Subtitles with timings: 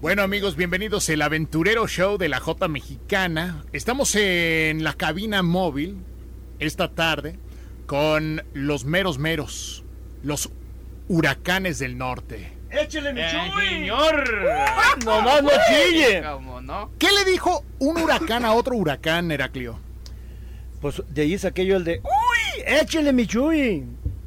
[0.00, 3.64] Bueno amigos, bienvenidos al Aventurero Show de la J Mexicana.
[3.72, 5.96] Estamos en la cabina móvil
[6.60, 7.36] esta tarde
[7.86, 9.82] con los meros meros,
[10.22, 10.50] los
[11.08, 12.52] huracanes del norte.
[12.70, 13.28] ¡Échele mi Eh,
[13.70, 14.24] señor.
[15.04, 16.22] ¡Nomás no chille!
[16.22, 16.90] ¿Cómo no?
[16.98, 19.80] ¿Qué le dijo un huracán a otro huracán, Heraclio?
[20.80, 22.62] Pues de ahí saqué yo el de ¡Uy!
[22.66, 23.84] ¡Échele mi chuy!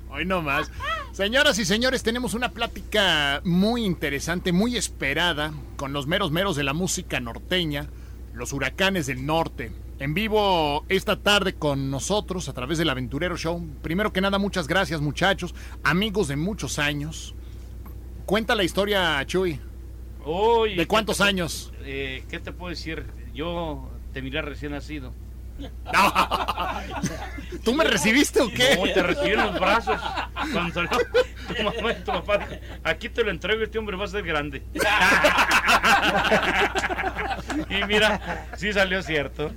[0.09, 0.69] Hoy no más.
[1.15, 6.63] Señoras y señores, tenemos una plática muy interesante, muy esperada, con los meros meros de
[6.63, 7.87] la música norteña,
[8.33, 9.71] los huracanes del norte.
[9.99, 13.65] En vivo esta tarde con nosotros a través del Aventurero Show.
[13.81, 17.33] Primero que nada, muchas gracias muchachos, amigos de muchos años.
[18.25, 19.61] Cuenta la historia, Chuy.
[20.25, 21.71] Uy, ¿De cuántos ¿qué te- años?
[21.85, 23.05] eh, ¿Qué te puedo decir?
[23.33, 25.13] Yo te miré recién nacido.
[27.63, 28.75] ¿Tú me recibiste o qué?
[28.75, 29.99] ¿Cómo te recibí en los brazos?
[30.51, 30.89] Cuando salió
[31.47, 32.47] tu mamá y tu papá.
[32.83, 34.63] Aquí te lo entrego, este hombre va a ser grande.
[37.69, 39.51] y mira, sí salió cierto.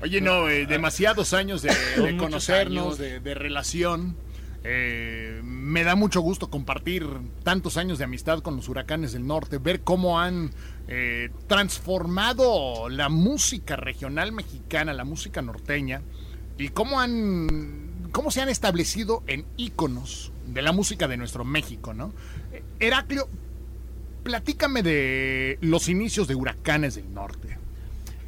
[0.00, 1.70] Oye, no, eh, demasiados años de,
[2.16, 2.98] conocernos, años.
[2.98, 4.16] de, de relación.
[4.64, 7.06] Eh, me da mucho gusto compartir
[7.42, 10.50] tantos años de amistad con los huracanes del norte, ver cómo han
[10.88, 16.00] eh, transformado la música regional mexicana, la música norteña,
[16.56, 21.92] y cómo han, cómo se han establecido en íconos de la música de nuestro México,
[21.92, 22.14] ¿no?
[22.52, 23.28] Eh, Heraclio,
[24.22, 27.58] platícame de los inicios de huracanes del norte.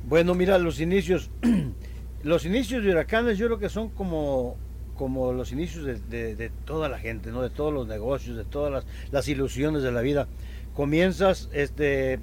[0.06, 1.30] Bueno, mira, los inicios.
[2.22, 4.56] los inicios de huracanes yo creo que son como,
[4.96, 7.40] como los inicios de, toda la gente, ¿no?
[7.40, 10.28] De todos los negocios, de todas las ilusiones de la vida.
[10.74, 12.20] Comienzas este,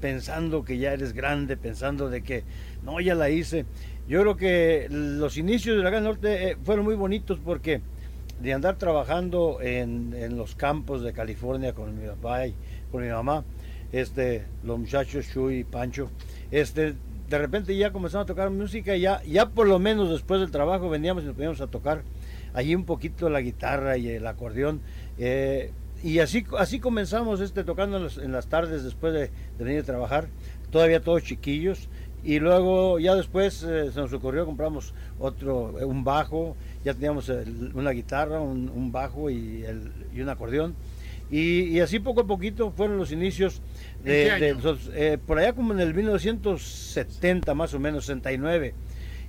[0.00, 2.44] pensando que ya eres grande, pensando de que
[2.82, 3.66] no, ya la hice.
[4.08, 7.80] Yo creo que los inicios de Huracán Norte eh, fueron muy bonitos porque
[8.40, 12.54] de andar trabajando en, en los campos de California con mi papá y
[12.90, 13.44] con mi mamá,
[13.92, 16.10] este, los muchachos Chuy y Pancho,
[16.50, 16.94] este,
[17.28, 20.50] de repente ya comenzamos a tocar música y ya, ya por lo menos después del
[20.50, 22.02] trabajo veníamos y nos poníamos a tocar
[22.54, 24.80] allí un poquito la guitarra y el acordeón.
[25.18, 25.70] eh,
[26.02, 29.80] y así, así comenzamos este, tocando en, las- en las tardes después de, de venir
[29.80, 30.28] a trabajar,
[30.70, 31.88] todavía todos chiquillos.
[32.22, 37.28] Y luego ya después eh, se nos ocurrió, compramos otro, eh, un bajo, ya teníamos
[37.30, 40.74] el- una guitarra, un, un bajo y, el- y un acordeón.
[41.30, 43.62] Y, y así poco a poquito fueron los inicios
[44.04, 48.04] de, ¿En qué de nosotros, eh, por allá como en el 1970 más o menos,
[48.06, 48.74] 69.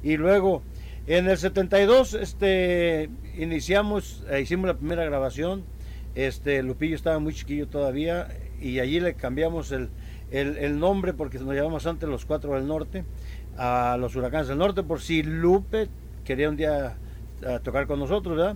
[0.03, 0.61] Y luego
[1.07, 5.63] en el 72 este, iniciamos, eh, hicimos la primera grabación,
[6.15, 8.27] este, Lupillo estaba muy chiquillo todavía
[8.61, 9.89] y allí le cambiamos el,
[10.31, 13.03] el, nombre porque nos llamamos antes los Cuatro del Norte
[13.57, 15.89] a los Huracanes del Norte por si Lupe
[16.23, 16.97] quería un día
[17.41, 18.55] eh, tocar con nosotros, ¿verdad?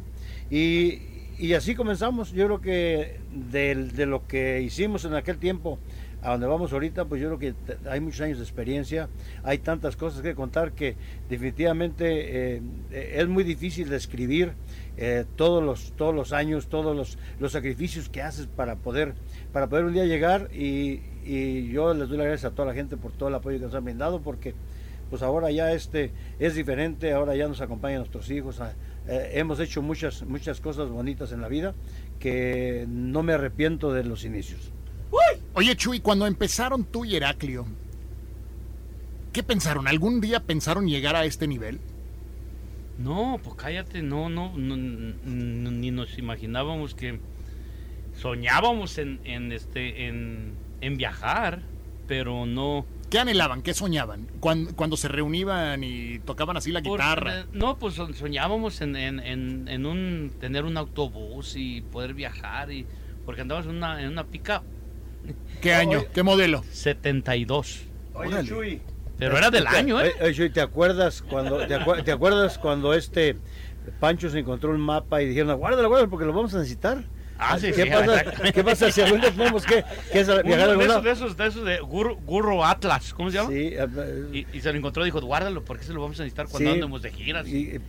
[0.50, 1.00] Y,
[1.38, 2.32] y así comenzamos.
[2.32, 5.80] Yo creo que del- de, lo que hicimos en aquel tiempo
[6.22, 9.10] a donde vamos ahorita, pues yo creo que hay muchos años de experiencia,
[9.44, 10.96] hay tantas cosas que contar que
[11.30, 12.62] definitivamente eh,
[12.92, 14.54] eh, es muy difícil describir
[14.98, 19.14] eh, todos los todos los años, todos los, los sacrificios que haces para poder
[19.52, 22.74] para poder un día llegar y, y yo les doy las gracias a toda la
[22.74, 24.54] gente por todo el apoyo que nos han brindado porque
[25.10, 28.74] pues ahora ya este es diferente, ahora ya nos acompañan nuestros hijos, a-
[29.08, 31.76] eh, hemos hecho muchas muchas cosas bonitas en la vida
[32.20, 34.72] que no me arrepiento de los inicios.
[35.54, 37.66] Oye, Chuy, cuando empezaron tú y Heraclio,
[39.32, 39.88] ¿qué pensaron?
[39.88, 41.80] ¿Algún día pensaron llegar a este nivel?
[42.98, 47.20] No, pues cállate, no, no, no, ni nos imaginábamos que
[48.18, 51.62] soñábamos en, en este, en, en viajar,
[52.08, 52.86] pero no.
[53.10, 53.62] ¿Qué anhelaban?
[53.62, 54.28] ¿Qué soñaban?
[54.40, 57.42] Cuando, cuando se reunían y tocaban así la por- guitarra.
[57.42, 62.14] eh, no, pues so- soñábamos en, en, en, en un tener un autobús y poder
[62.14, 62.86] viajar y
[63.26, 64.64] porque andábamos en una, en una pica
[65.62, 66.00] ¿Qué año?
[66.00, 66.08] Oye.
[66.14, 66.64] ¿Qué modelo?
[66.72, 67.82] 72.
[68.14, 68.48] Órale.
[68.48, 68.82] Chuy.
[69.18, 70.14] Pero era del año, ¿eh?
[70.54, 73.38] ¿te acuerdas cuando te, acuer- te acuerdas cuando este
[74.00, 77.04] Pancho se encontró un mapa y dijeron, guárdalo, guárdalo porque lo vamos a necesitar?
[77.38, 78.24] Ah, sí, ¿Qué sí, pasa?
[78.54, 81.02] ¿Qué pasa si algún día tenemos que, que viajar a de algún esos, lado?
[81.02, 83.50] de esos, de esos de Gurro, Gurro Atlas, ¿cómo se llama?
[83.50, 86.24] Sí, eh, Y, y se lo encontró y dijo, guárdalo, porque se lo vamos a
[86.24, 86.74] necesitar cuando Sí.
[86.76, 87.46] andemos de giras.
[87.48, 87.82] y, eh,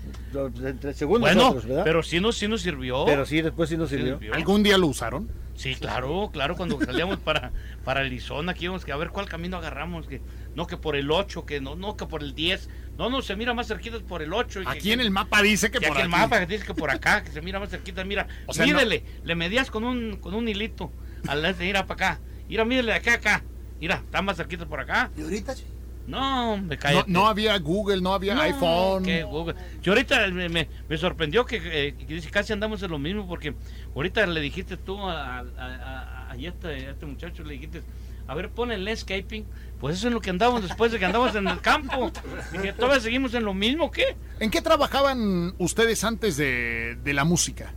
[0.64, 1.84] entre- según bueno, nosotros, ¿verdad?
[1.84, 3.04] pero sí nos, sí nos sirvió.
[3.04, 4.14] Pero sí, después sí nos sirvió.
[4.18, 4.34] sirvió.
[4.34, 5.28] ¿Algún día lo usaron?
[5.54, 7.52] Sí, claro, claro, cuando salíamos para,
[7.84, 10.20] para Arizona, que íbamos que a ver cuál camino agarramos, que
[10.56, 12.68] no que por el 8, que no, no que por el 10,
[12.98, 14.62] no, no, se mira más cerquita por el 8.
[14.62, 16.12] y que- Aquí en el mapa dice que que por aquí aquí.
[16.14, 18.66] el mapa que dice que por acá, que se mira más cerquita, mira, O sea,
[18.66, 20.90] no- mídele, le medías con un, con un hilito,
[21.28, 23.44] al este, mira para acá, mira, mídele de acá a acá,
[23.80, 25.10] mira, está más cerquita por acá.
[25.16, 25.54] ¿Y ahorita?
[25.54, 25.64] sí?
[26.06, 27.10] No, me No, cállate.
[27.10, 29.02] no había Google, no había No, iPhone.
[29.04, 29.56] qué Google.
[29.82, 33.54] Yo ahorita me, me- me sorprendió que, eh, que casi andamos en lo mismo porque
[33.94, 37.82] ahorita le dijiste tú a, a, a- a este, este muchacho le dijiste,
[38.28, 39.46] a ver, pon el landscaping.
[39.80, 42.10] Pues eso es lo que andamos después de que andamos en el campo.
[42.50, 44.16] Dije, ¿todavía seguimos en lo mismo qué?
[44.40, 47.74] ¿En qué trabajaban ustedes antes de, de la música?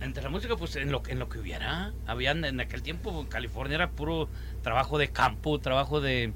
[0.00, 1.92] Entre la música, pues en lo, en lo que hubiera.
[2.06, 4.28] Habían en aquel tiempo, California era puro
[4.62, 6.32] trabajo de campo, trabajo de,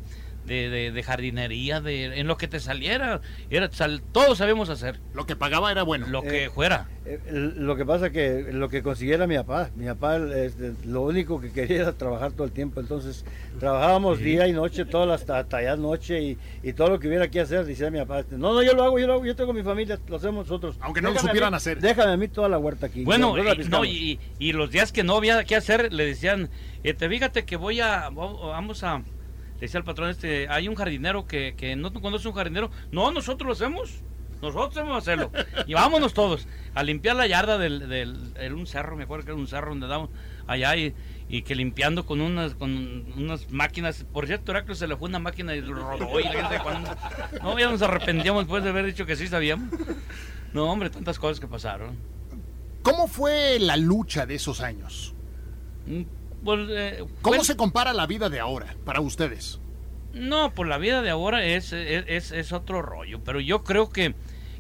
[0.47, 3.21] de, de, jardinería, de, en lo que te saliera.
[3.51, 5.01] Era, sal, todos sabemos hacer.
[5.15, 6.07] Lo que pagaba era bueno.
[6.09, 6.89] Lo que eh, fuera.
[7.07, 11.39] Eh, lo que pasa que lo que consiguiera mi papá, mi papá este, lo único
[11.39, 13.27] que quería era trabajar todo el tiempo, entonces
[13.61, 17.29] trabajábamos día y noche, todas las hasta allá noche y, y, todo lo que hubiera
[17.29, 19.37] que hacer, decía mi papá, este, no, no, yo lo hago, yo lo hago, yo
[19.37, 20.77] tengo mi familia, lo hacemos nosotros.
[20.81, 21.79] Aunque no lo supieran hacer.
[21.79, 23.05] Déjame a mí toda la huerta aquí.
[23.05, 26.49] Bueno, y, no, y, y, los días que no había que hacer, le decían,
[26.85, 29.03] este, fíjate que voy a, vamos a
[29.65, 32.71] decía el patrón este, hay un jardinero que, que no conoce un jardinero.
[32.93, 34.03] No, nosotros lo hacemos.
[34.43, 35.31] Nosotros debemos hacerlo.
[35.67, 39.41] Y vámonos todos a limpiar la yarda del, del, un cerro, me acuerdo que era
[39.41, 40.11] un cerro donde damos
[40.47, 40.95] allá y,
[41.29, 44.05] y, que limpiando con unas con unas máquinas.
[44.13, 46.95] Por cierto, Heracles se le fue una máquina y rodó y la gente cuando,
[47.43, 49.71] No, ya nos arrepentíamos después de haber dicho que sí sabíamos.
[50.53, 51.97] No, hombre, tantas cosas que pasaron.
[52.83, 55.15] ¿Cómo fue la lucha de esos años?
[56.45, 59.61] Pues, eh, ¿Cómo se compara la vida de ahora para ustedes?
[60.13, 64.15] No, pues la vida de ahora es, es, es, otro rollo, pero yo creo que,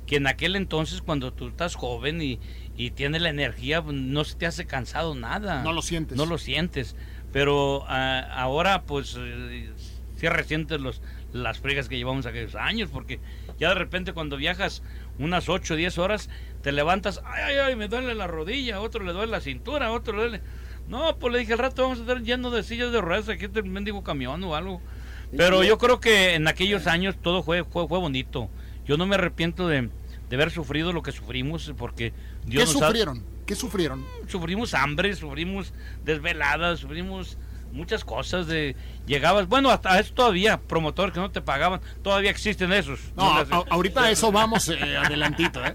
[0.06, 2.40] que en aquel entonces cuando tú estás joven y,
[2.76, 5.62] y tienes la energía, pues, no se te hace cansado nada.
[5.62, 6.16] No lo sientes.
[6.16, 6.96] No lo sientes,
[7.32, 9.70] pero ah, ahora pues eh,
[10.16, 11.02] sí resientes los,
[11.32, 13.20] las fregas que llevamos aquellos años, porque
[13.58, 14.82] ya de repente cuando viajas
[15.18, 16.30] unas 8 o 10 horas,
[16.62, 20.16] te levantas, ay, ay, ay, me duele la rodilla, otro le duele la cintura, otro
[20.16, 20.40] le duele
[20.88, 23.46] no, pues le dije al rato vamos a estar lleno de sillas de ruedas aquí
[23.52, 24.80] el mendigo camión o algo.
[25.36, 28.48] Pero yo creo que en aquellos años todo fue, fue, fue bonito.
[28.86, 29.88] Yo no me arrepiento de,
[30.28, 32.12] de haber sufrido lo que sufrimos porque
[32.44, 33.24] Dios ¿Qué sufrieron?
[33.46, 34.04] ¿Qué sufrieron?
[34.28, 35.72] Sufrimos hambre, sufrimos
[36.04, 37.38] desveladas, sufrimos
[37.72, 42.72] muchas cosas de llegabas bueno hasta eso todavía promotor que no te pagaban todavía existen
[42.72, 43.24] esos no,
[43.68, 45.74] ahorita eso vamos eh, adelantito ¿eh?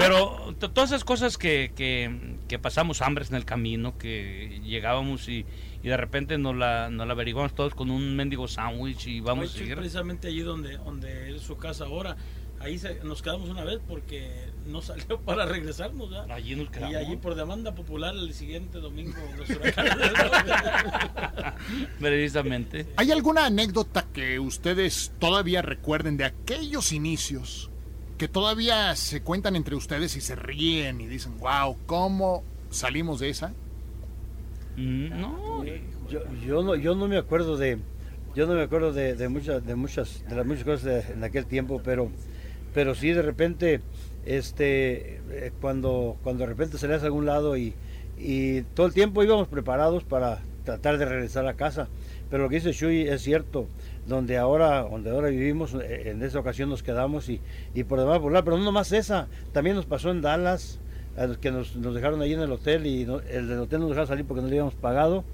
[0.00, 5.46] Pero todas esas cosas que, que, pasamos hambres en el camino, que llegábamos y,
[5.82, 9.50] y de repente nos la, nos la averiguamos todos con un mendigo sándwich y vamos
[9.50, 9.76] a seguir.
[9.76, 12.16] precisamente allí donde, donde es su casa ahora.
[12.60, 16.12] Ahí nos quedamos una vez porque no salió para regresarnos.
[16.28, 16.92] Allí nos quedamos.
[16.92, 19.48] Y allí por demanda popular el siguiente domingo los
[21.98, 22.86] Precisamente.
[22.96, 27.70] ¿Hay alguna anécdota que ustedes todavía recuerden de aquellos inicios
[28.20, 33.30] que todavía se cuentan entre ustedes y se ríen y dicen, wow, ¿cómo salimos de
[33.30, 33.54] esa?
[34.76, 35.64] Mm, no,
[36.10, 37.78] yo, yo no, yo no me acuerdo de,
[38.34, 41.46] yo no me acuerdo de, de muchas, de muchas, de las muchas cosas en aquel
[41.46, 42.10] tiempo, pero,
[42.74, 43.80] pero sí de repente,
[44.26, 47.72] este, eh, cuando, cuando de repente salías a algún lado y,
[48.18, 51.88] y todo el tiempo íbamos preparados para tratar de regresar a casa,
[52.28, 53.66] pero lo que dice Shui es cierto
[54.10, 57.40] donde ahora, donde ahora vivimos, eh, en esa ocasión nos quedamos y,
[57.74, 60.78] y por demás volar, pero no nomás esa, también nos pasó en Dallas,
[61.40, 64.24] que nos, nos dejaron allí en el hotel y el del hotel nos dejaron salir
[64.24, 65.24] porque no le habíamos pagado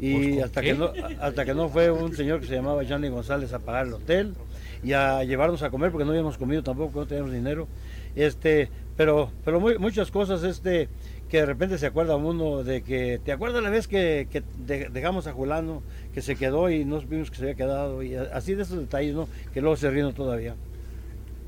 [0.00, 3.52] y hasta que no hasta que no fue un señor que se llamaba Johnny González
[3.52, 4.34] a pagar el hotel
[4.82, 7.68] y a llevarnos a comer porque no habíamos comido tampoco, no teníamos dinero.
[8.16, 10.88] Este, pero pero muy, muchas cosas este
[11.32, 15.26] que de repente se acuerda uno de que, ¿te acuerdas la vez que, que dejamos
[15.26, 15.82] a Julano,
[16.12, 18.02] que se quedó y nos vimos que se había quedado?
[18.02, 19.28] Y así de esos detalles, ¿no?
[19.52, 20.54] Que luego se ríen todavía.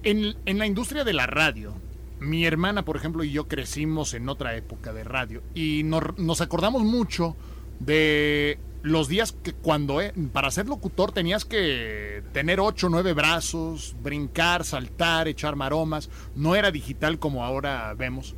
[0.03, 1.75] En, en la industria de la radio,
[2.21, 6.41] mi hermana, por ejemplo, y yo crecimos en otra época de radio y nos, nos
[6.41, 7.37] acordamos mucho
[7.81, 13.97] de los días que cuando eh, para ser locutor tenías que tener ocho nueve brazos,
[14.03, 18.35] brincar, saltar, echar maromas, no era digital como ahora vemos.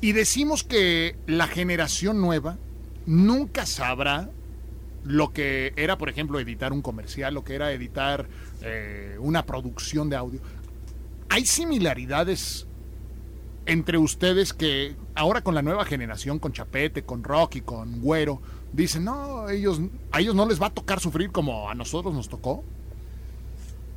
[0.00, 2.58] Y decimos que la generación nueva
[3.06, 4.30] nunca sabrá
[5.04, 8.26] lo que era, por ejemplo, editar un comercial, lo que era editar
[8.62, 10.40] eh, una producción de audio.
[11.28, 12.66] Hay similaridades
[13.66, 18.40] entre ustedes que ahora con la nueva generación, con Chapete, con Rocky, con Güero,
[18.72, 19.80] dicen, no, ellos,
[20.10, 22.64] a ellos no les va a tocar sufrir como a nosotros nos tocó.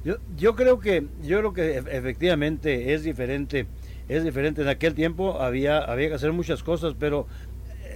[0.03, 3.67] Yo, yo creo que, yo creo que efectivamente es diferente
[4.07, 4.61] es diferente.
[4.61, 7.27] En aquel tiempo había, había que hacer muchas cosas, pero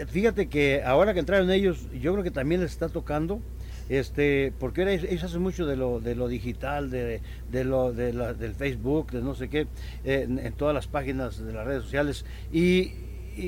[0.07, 3.41] fíjate que ahora que entraron ellos, yo creo que también les está tocando.
[3.89, 8.33] Este, porque ellos hacen mucho de lo, de lo digital, de, de lo de la,
[8.35, 9.65] del Facebook, de no sé qué,
[10.03, 12.23] en, todas las páginas de las redes sociales.
[12.51, 12.91] Y,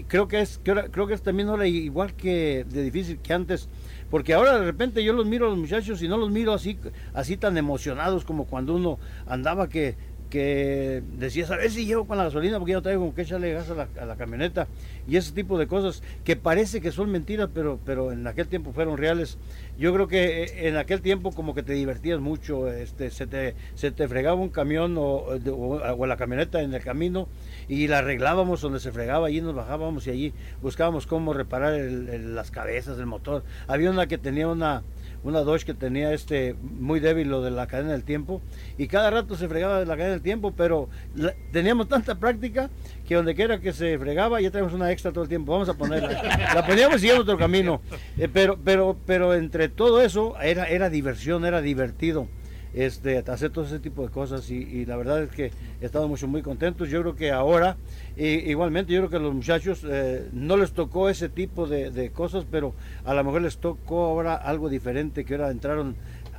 [0.08, 3.68] creo que es creo, que es también ahora igual que de difícil que antes
[4.10, 6.78] porque ahora de repente yo los miro a los muchachos y no los miro así
[7.14, 9.98] así tan emocionados como cuando uno andaba que
[10.32, 13.22] que decías, a ver si llevo con la gasolina porque ya no traigo con qué
[13.24, 14.68] echarle gas a la, a la camioneta
[15.08, 18.72] y ese tipo de cosas que parece que son mentiras, pero, pero en aquel tiempo
[18.72, 19.38] fueron reales.
[19.78, 23.56] Yo creo que eh, en aquel tiempo como que te divertías mucho, este, se, te,
[23.76, 27.28] se te fregaba un camión o, o- o la camioneta en el camino
[27.68, 32.08] y la arreglábamos donde se fregaba, allí nos bajábamos y allí buscábamos cómo reparar el-
[32.10, 33.44] el- las cabezas del motor.
[33.68, 34.82] Había una que tenía una,
[35.24, 38.42] una Dodge que tenía este muy débil lo de la cadena del tiempo
[38.78, 42.70] y cada rato se fregaba de la cadena del tiempo, pero la- teníamos tanta práctica
[43.08, 45.74] que donde quiera que se fregaba ya tenemos una extra todo el tiempo, vamos a
[45.76, 46.10] ponerla.
[46.56, 47.82] la poníamos y íbamos otro camino.
[48.18, 52.28] Eh, pero, pero, pero entre todo eso era, era diversión, era divertido
[52.74, 55.52] este, hacer todo ese tipo de cosas y, y la verdad es que
[55.82, 56.90] estamos mucho, muy contentos.
[56.90, 57.78] Yo creo que ahora,
[58.16, 62.12] igualmente, yo creo que a los muchachos eh, no les tocó ese tipo de, de
[62.12, 62.74] cosas, pero
[63.06, 65.96] a lo mejor les tocó ahora algo diferente, que ahora entraron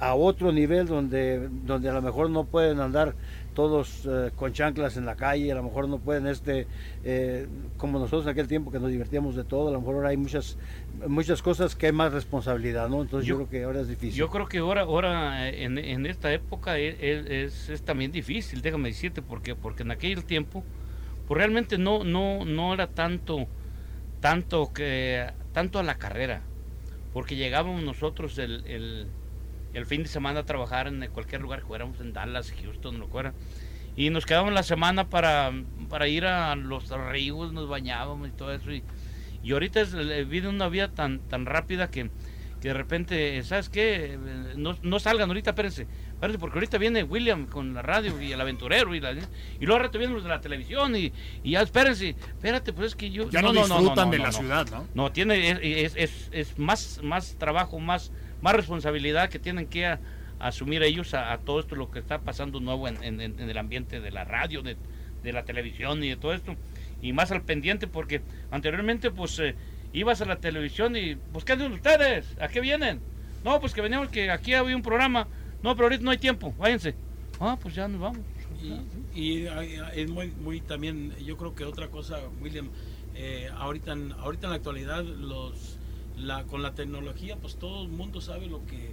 [0.09, 3.15] a otro nivel donde, donde a lo mejor no pueden andar
[3.55, 6.67] todos eh, con chanclas en la calle, a lo mejor no pueden este
[7.05, 10.09] eh, como nosotros en aquel tiempo que nos divertíamos de todo, a lo mejor ahora
[10.09, 10.59] hay muchas
[11.07, 13.03] muchas cosas que hay más responsabilidad, ¿no?
[13.03, 14.19] Entonces yo, Yo- creo que ahora es difícil.
[14.19, 18.11] Yo creo que ahora, ahora eh, en, en esta época e- e- es, es también
[18.13, 20.65] difícil, déjame decirte, porque porque en aquel tiempo,
[21.27, 23.49] pues realmente no no no era tanto
[24.21, 26.43] tanto que tanto a la carrera,
[27.13, 29.09] porque llegábamos nosotros el, el,
[29.75, 33.07] el fin de semana a trabajar en cualquier lugar que fuéramos en Dallas, Houston, lo
[33.07, 33.35] que fuera,
[33.97, 35.53] y nos quedábamos la semana para,
[35.89, 38.83] para ir a los ríos, nos bañábamos y todo eso, y,
[39.43, 39.95] y ahorita es,
[40.29, 42.11] vive una vida tan tan rápida que
[42.61, 44.17] que de repente, ¿sabes qué?
[44.55, 45.89] No, no salgan ahorita, espérense.
[46.13, 49.81] Espérense, porque ahorita viene William con la radio y el aventurero y, la, y luego
[49.83, 51.13] rato vienen los de la televisión y,
[51.43, 52.11] y ya espérense.
[52.11, 53.29] Espérate, pues es que yo...
[53.31, 54.87] Ya no, disfrutan de la ciudad, ¿no?
[54.95, 58.13] No, tiene, es, es, es- es más, más trabajo, más,
[58.43, 59.97] más responsabilidad que tienen que
[60.39, 64.25] asumir ellos a, todo esto, lo que está pasando nuevo en, el ambiente de la
[64.25, 64.77] radio, de,
[65.33, 66.57] la televisión y de todo esto.
[67.01, 68.21] Y más al pendiente porque
[68.51, 69.55] anteriormente pues eh,
[69.93, 72.27] ibas a la televisión y pues ¿qué hacen ustedes?
[72.41, 73.01] ¿A qué vienen?
[73.45, 75.27] No, pues que veníamos que aquí había un programa.
[75.63, 76.95] No, pero ahorita no hay tiempo, váyanse.
[77.41, 78.21] Ah, pues ya nos vamos.
[79.15, 79.47] Y, y,
[79.95, 82.69] es muy, muy también, yo creo que otra cosa, William,
[83.15, 85.79] eh, ahorita, ahorita en la actualidad, los,
[86.23, 88.93] la, con la tecnología, pues todo el mundo sabe lo que,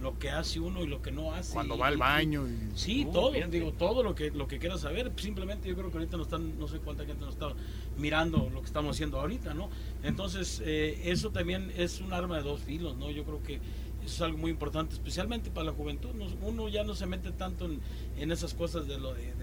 [0.00, 1.52] lo que hace uno y lo que no hace.
[1.52, 2.76] Cuando y- va al baño y...
[2.76, 5.12] Sí, Uh, todo, digo, todo lo que lo que quieras saber.
[5.16, 7.52] Simplemente yo creo que ahorita nos están, no sé cuánta gente nos está
[7.98, 9.68] mirando lo que estamos haciendo ahorita, ¿no?
[10.02, 13.10] Entonces, eh, eso también es un arma de dos filos, ¿no?
[13.10, 16.08] Yo creo que eso es algo muy importante, especialmente para la juventud.
[16.40, 17.80] Uno ya no se mete tanto en,
[18.16, 19.34] en esas cosas de lo de,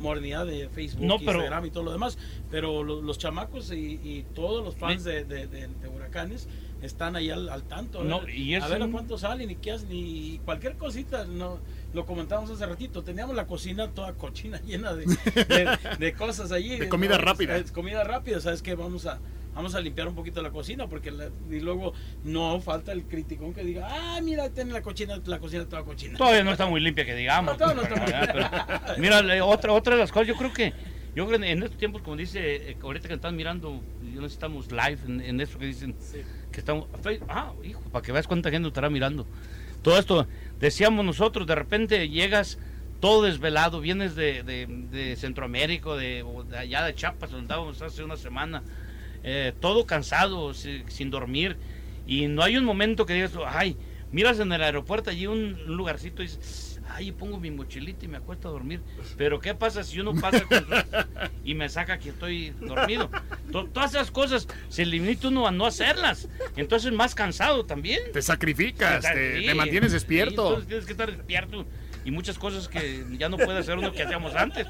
[0.00, 2.18] modernidad de Facebook, No, pero- Instagram y todo lo demás,
[2.50, 6.48] pero lo- los chamacos y, y todos los fans de, de- de- de huracanes
[6.82, 8.00] están ahí al, al tanto.
[8.00, 10.76] A No, ver, y a ver a un- cuánto salen y qué hacen y cualquier
[10.76, 11.58] cosita, no,
[11.92, 16.78] lo comentábamos hace ratito, teníamos la cocina toda cochina llena de, de- de cosas allí.
[16.78, 17.22] De comida ¿no?
[17.24, 17.62] rápida.
[17.72, 18.74] Comida rápida, ¿sabes qué?
[18.74, 19.18] Vamos a
[19.54, 21.92] vamos a limpiar un poquito la cocina porque la- y luego
[22.24, 26.16] no falta el criticón que diga, ah, mira, tiene la cocina, la cocina toda cochina.
[26.18, 27.58] Todavía no está muy limpia que digamos.
[27.58, 28.82] No, no está muy limpia.
[28.98, 30.72] mira, otra, otra de las cosas, yo creo que
[31.14, 33.82] yo creo que en estos tiempos, como dice, eh, ahorita que están mirando,
[34.14, 36.18] yo no estamos live en, en eso que dicen, Sí.
[36.52, 36.86] que estamos,
[37.28, 39.26] ah, hijo, para que veas cuánta gente estará mirando.
[39.82, 40.28] Todo esto,
[40.60, 42.58] decíamos nosotros, de repente llegas
[43.00, 48.04] todo desvelado, vienes de, de, de Centroamérica, de, de allá de Chiapas, donde andábamos hace
[48.04, 48.62] una semana,
[49.22, 51.56] eh, todo cansado, si- sin dormir,
[52.06, 53.76] y no hay un momento que digas, ay,
[54.12, 58.08] miras en el aeropuerto allí un, un lugarcito y dices, ay, pongo mi mochilita y
[58.08, 58.80] me acuesto a dormir.
[59.16, 60.66] Pero ¿qué pasa si uno pasa con
[61.44, 63.08] y me saca que estoy dormido?
[63.52, 66.28] To- todas esas cosas se limita uno a no hacerlas.
[66.56, 68.00] Entonces más cansado también.
[68.12, 70.48] Te sacrificas, te, Sí, te mantienes sí, despierto.
[70.48, 71.64] entonces tienes que estar despierto.
[72.04, 74.66] Y muchas cosas que ya no puede hacer uno que hacíamos antes.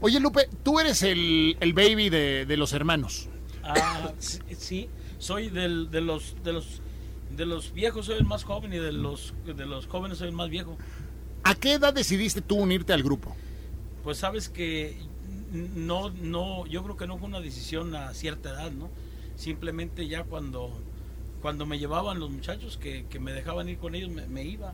[0.00, 3.28] Oye, Lupe, tú eres el, el baby de, de los hermanos.
[3.68, 6.80] Ah, sí, sí, soy del, de los de los
[7.36, 10.34] de los viejos soy el más joven y de los de los jóvenes soy el
[10.34, 10.76] más viejo.
[11.44, 13.36] ¿A qué edad decidiste tú unirte al grupo?
[14.02, 14.96] Pues sabes que
[15.52, 18.88] no no yo creo que no fue una decisión a cierta edad, ¿no?
[19.36, 20.72] Simplemente ya cuando
[21.42, 24.72] cuando me llevaban los muchachos que, que me dejaban ir con ellos me, me iba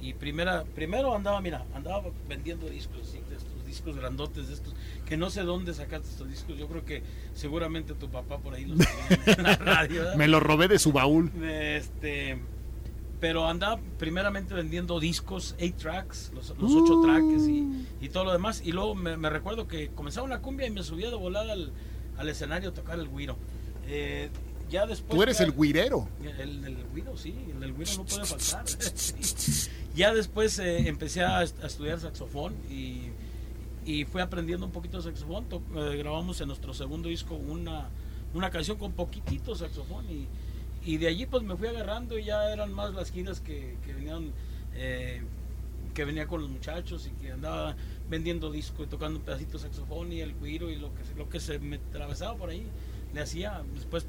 [0.00, 3.20] y primera primero andaba mira andaba vendiendo discos sí,
[3.68, 4.74] discos grandotes de estos
[5.06, 7.02] que no sé dónde sacaste estos discos yo creo que
[7.34, 10.16] seguramente tu papá por ahí los tenía en la radio ¿verdad?
[10.16, 11.30] Me lo robé de su baúl.
[11.42, 12.38] Este,
[13.20, 18.32] pero andaba primeramente vendiendo discos, 8 tracks, los, los 8 tracks y, y todo lo
[18.32, 18.62] demás.
[18.64, 21.72] Y luego me, recuerdo que comenzaba una cumbia y me subía de volada al,
[22.16, 23.36] al escenario a tocar el güiro.
[23.86, 24.30] Eh,
[24.70, 25.16] ya después.
[25.16, 26.08] Tú eres el guirero.
[26.38, 28.64] el del güiro, sí, el del güiro no puede faltar.
[28.94, 29.70] Sí.
[29.94, 33.08] Ya después eh, empecé a, a estudiar saxofón y,
[33.88, 35.46] y fui aprendiendo un poquito de saxofón.
[35.76, 37.88] Eh, grabamos en nuestro segundo disco una,
[38.34, 40.26] una canción con poquitito saxofón y,
[40.84, 43.92] y de allí pues me fui agarrando y ya eran más las giras que, que
[43.94, 44.30] venían
[44.74, 45.22] eh,
[45.94, 47.74] que venía con los muchachos y que andaba
[48.08, 51.28] vendiendo disco y tocando un pedacito de saxofón y el cuiro y lo que, lo
[51.28, 52.66] que se me atravesaba por ahí
[53.14, 53.62] le hacía.
[53.74, 54.06] Después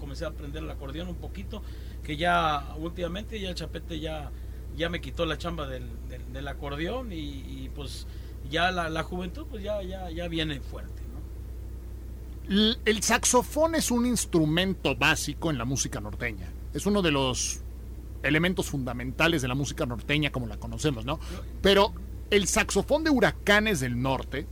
[0.00, 1.62] comencé a aprender el acordeón un poquito,
[2.02, 4.30] que ya últimamente ya el chapete ya,
[4.76, 5.84] ya me quitó la chamba del,
[6.32, 8.06] del- acordeón y, pues
[8.50, 11.02] ya la, la juventud pues ya, ya, ya viene fuerte.
[12.48, 12.76] ¿no?
[12.84, 16.48] El saxofón es un instrumento básico en la música norteña.
[16.74, 17.60] Es uno de los
[18.22, 21.18] elementos fundamentales de la música norteña como la conocemos, ¿no?
[21.60, 21.92] Pero
[22.30, 24.46] el saxofón de Huracanes del Norte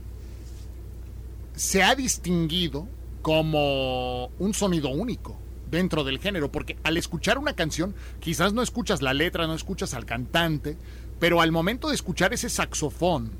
[1.55, 2.87] se ha distinguido
[3.21, 5.37] como un sonido único
[5.69, 9.93] dentro del género, porque al escuchar una canción quizás no escuchas la letra, no escuchas
[9.93, 10.77] al cantante,
[11.19, 13.31] pero al momento de escuchar ese saxofón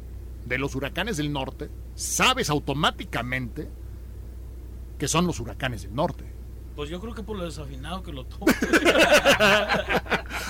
[0.46, 3.68] de los Huracanes del Norte, sabes automáticamente
[4.98, 6.26] que son los Huracanes del Norte.
[6.76, 8.46] Pues yo creo que por lo desafinado que lo toco.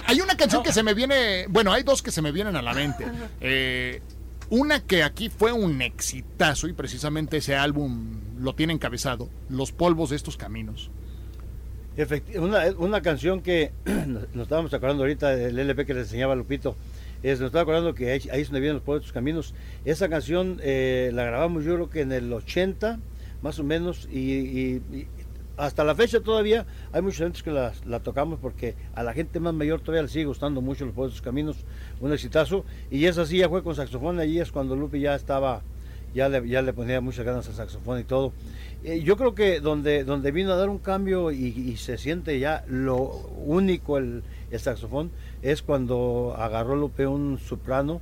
[0.07, 2.61] Hay una canción que se me viene, bueno, hay dos que se me vienen a
[2.61, 3.05] la mente.
[3.39, 4.01] Eh,
[4.49, 10.09] una que aquí fue un exitazo y precisamente ese álbum lo tiene encabezado, Los polvos
[10.09, 10.89] de estos caminos.
[11.97, 16.35] Efecti- una, una canción que nos nos estábamos acordando ahorita del LP que les enseñaba
[16.35, 16.75] Lupito.
[17.23, 19.53] Nos estaba acordando que ahí, ahí es donde vienen los tus caminos.
[19.85, 22.99] Esa canción eh, la grabamos yo creo que en el 80,
[23.43, 24.81] más o menos, y,
[25.57, 29.53] hasta la fecha todavía hay muchos eventos que la, tocamos porque a la gente más
[29.53, 31.57] mayor todavía le sigue gustando mucho los tus caminos,
[31.99, 32.65] un exitazo.
[32.89, 35.61] Y esa sí ya fue con saxofón, allí es cuando Lupe ya estaba,
[36.15, 38.33] ya le, ya le ponía muchas ganas al saxofón y todo.
[38.83, 42.65] Eh, yo creo que donde, donde vino a dar un cambio y, se siente ya
[42.67, 43.03] lo
[43.45, 44.23] único el
[44.57, 48.01] saxofón es cuando agarró Lupe un soprano,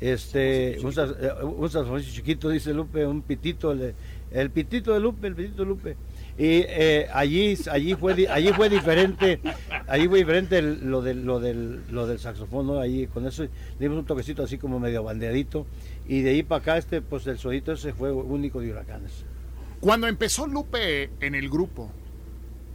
[0.00, 3.94] este, un, sax- eh, un chiquito, dice Lupe, un pitito, el,
[4.32, 5.96] el pitito de Lupe, el pitito de Lupe.
[6.38, 9.38] Y eh, allí, allí fue, allí fue diferente,
[9.86, 12.78] allí fue diferente el- lo del, lo del, lo del saxofón, ¿no?
[12.80, 15.66] Allí con eso le dimos un toquecito así como medio bandeadito
[16.08, 19.24] y de ahí para acá este, pues el sonito ese fue único de huracanes.
[19.78, 21.90] Cuando empezó Lupe en el grupo,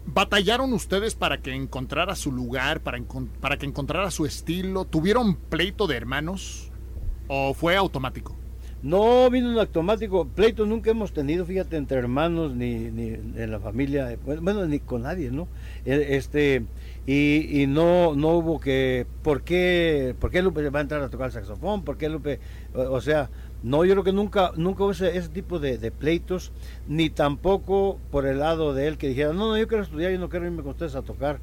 [0.07, 2.99] ¿batallaron ustedes para que encontrara su lugar, para,
[3.39, 4.85] para que encontrara su estilo?
[4.85, 6.71] ¿Tuvieron pleito de hermanos?
[7.27, 8.35] ¿O fue automático?
[8.83, 13.59] No vino un automático, pleito nunca hemos tenido, fíjate, entre hermanos ni, ni en la
[13.59, 15.47] familia, bueno, ni con nadie, ¿no?
[15.83, 16.63] Eh, Este,
[17.07, 21.09] y, y no, no hubo que, ¿por qué, ¿por qué Lupe va a entrar a
[21.09, 21.83] tocar el saxofón?
[21.83, 22.39] ¿Por qué Lupe,
[22.73, 23.31] o sea,
[23.63, 26.51] no, yo creo que nunca, nunca hubo ese, tipo de, pleitos,
[26.87, 30.19] ni tampoco por el lado de él que dijera, no, no, yo quiero estudiar, yo
[30.19, 31.39] no quiero irme con ustedes a tocar.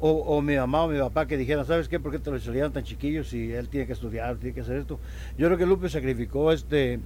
[0.00, 1.98] O, o mi mamá o mi papá que dijeran, ¿sabes qué?
[1.98, 4.76] ¿Por qué te lo salieron tan chiquillos si él tiene que estudiar, tiene que hacer
[4.76, 5.00] esto?
[5.36, 7.00] Yo creo que Lupe sacrificó este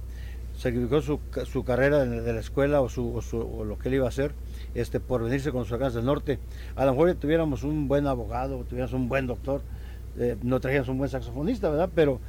[0.55, 4.05] sacrificó su, ca- su carrera de, la escuela o, su, su- lo que él iba
[4.05, 4.33] a hacer
[4.75, 6.37] este por venirse con los huracanes del norte.
[6.75, 9.61] A lo mejor ya tuviéramos un buen abogado, tuviéramos un buen doctor,
[10.17, 11.89] eh, no trajíamos un buen saxofonista, ¿verdad?
[11.95, 12.19] Pero,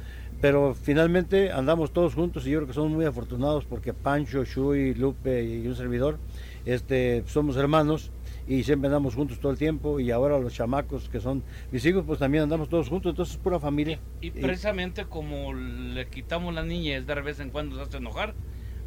[0.41, 4.93] pero finalmente andamos todos juntos y yo creo que somos muy afortunados porque Pancho, Shui,
[4.93, 6.17] Lupe y un servidor
[6.65, 8.11] este, somos hermanos
[8.47, 12.03] y siempre andamos juntos todo el tiempo y ahora los chamacos que son mis hijos
[12.05, 13.99] pues también andamos todos juntos, entonces es pura familia.
[14.21, 18.35] Y precisamente como le quitamos la niñez de vez en cuando se hace enojar,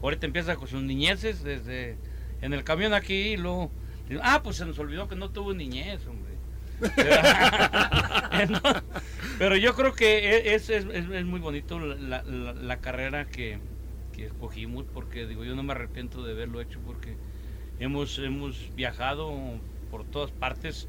[0.02, 1.96] ahorita empieza con sus niñeces desde
[2.40, 3.70] en el camión aquí y luego,
[4.22, 6.27] ah, pues se nos olvidó que no tuvo niñez, hombre.
[9.38, 13.26] Pero yo creo que e- es, es, es- es muy bonito la, la- la carrera
[13.26, 13.60] que,
[14.12, 17.18] que escogimos porque digo yo no me arrepiento de haberlo hecho porque
[17.78, 20.88] hemos, hemos viajado por todas partes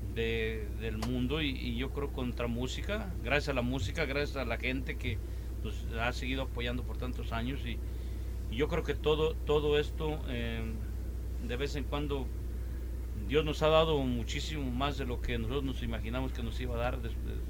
[0.00, 4.44] de- del mundo y, y yo creo contra música, gracias a la música, gracias a
[4.46, 5.20] la gente que
[5.62, 7.80] nos ha seguido apoyando por tantos años y,
[8.48, 10.76] y yo creo que todo, todo esto eh,
[11.38, 12.30] de vez en cuando
[13.28, 16.74] Dios nos ha dado muchísimo más de lo que nosotros nos imaginamos que nos iba
[16.76, 16.98] a dar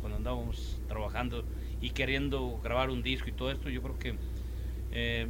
[0.01, 1.45] cuando andábamos trabajando
[1.81, 3.69] y queriendo grabar un disco y todo esto.
[3.69, 4.15] Yo creo que,
[4.93, 5.27] eh,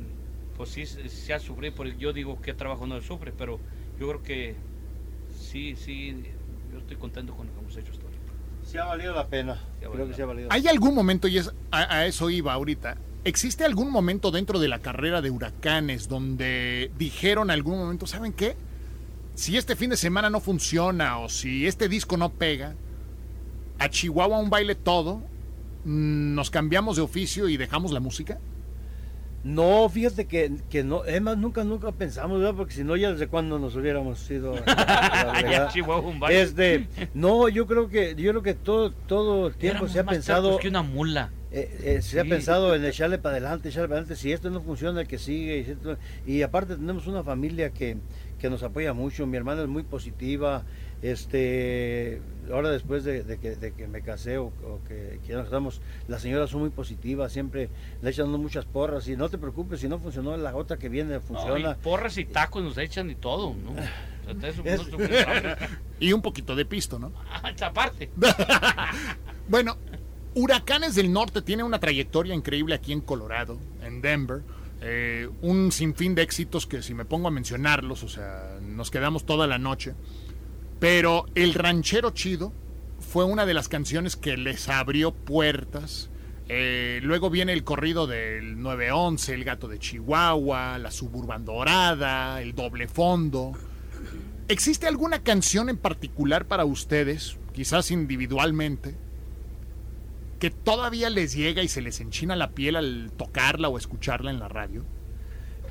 [0.56, 1.84] pues sí, se ha sufrido.
[1.98, 3.58] Yo digo que trabajo no sufre, pero
[3.98, 4.54] yo creo que
[5.36, 6.22] sí, sí,
[6.72, 8.22] yo estoy contento con lo que hemos hecho hasta ahorita.
[8.64, 10.48] Se ha valido la pena, Sí ha creo que la se ha valido.
[10.52, 14.68] ¿Hay algún momento, y es, a, a eso iba ahorita, ¿existe algún momento dentro de
[14.68, 18.56] la carrera de huracanes donde dijeron algún momento, ¿saben qué?
[19.36, 22.74] Si este fin de semana no funciona o si este disco no pega,
[23.78, 25.18] a Chihuahua un baile todo,
[25.84, 28.38] mm, nos cambiamos de oficio y dejamos la música?
[29.44, 32.54] No, fíjate que, que no, es más, nunca, nunca pensamos, ¿verdad?
[32.56, 34.54] Porque si no, ya desde cuándo nos hubiéramos ido.
[34.66, 35.68] a.
[35.72, 36.40] Chihuahua un baile.
[36.42, 40.02] Este, no, yo creo que, yo creo que todo, todo el tiempo Éramos se ha
[40.02, 41.30] más pensado, que una mula.
[41.52, 44.20] eh, eh, se ha pensado en echarle para adelante, echarle para adelante.
[44.20, 45.58] Si esto no funciona, el que sigue.
[45.58, 47.98] Y, esto- y aparte tenemos una familia que,
[48.38, 49.26] que nos apoya mucho.
[49.26, 50.64] Mi hermana es muy positiva.
[51.02, 52.20] Este,
[52.50, 55.44] ahora después de, de que, de que me casé o, o que, que ya nos
[55.44, 57.68] casamos, las señoras son muy positivas, siempre
[58.02, 59.06] le echan muchas porras.
[59.08, 61.72] Y no te preocupes, si no funcionó, la otra que viene No, funciona.
[61.72, 63.74] y porras y tacos nos echan y todo, ¿no?
[64.64, 64.80] Es-.
[66.00, 67.12] Y un poquito de pisto, ¿no?
[67.30, 68.10] Ah, esa parte.
[69.48, 69.76] Bueno,
[70.34, 74.42] Huracanes del Norte tiene una trayectoria increíble aquí en Colorado, en Denver.
[74.88, 79.26] Eh, un sinfín de éxitos que si me pongo a mencionarlos, o sea, nos quedamos
[79.26, 79.94] toda la noche.
[80.78, 82.52] Pero El Ranchero Chido
[83.00, 86.08] fue una de las canciones que les abrió puertas.
[86.48, 92.54] Eh, luego viene el corrido del 911, El Gato de Chihuahua, La Suburban Dorada, El
[92.54, 93.54] Doble Fondo.
[94.46, 98.94] ¿Existe alguna canción en particular para ustedes, quizás individualmente,
[100.38, 104.38] que todavía les llega y se les enchina la piel al tocarla o escucharla en
[104.38, 104.84] la radio?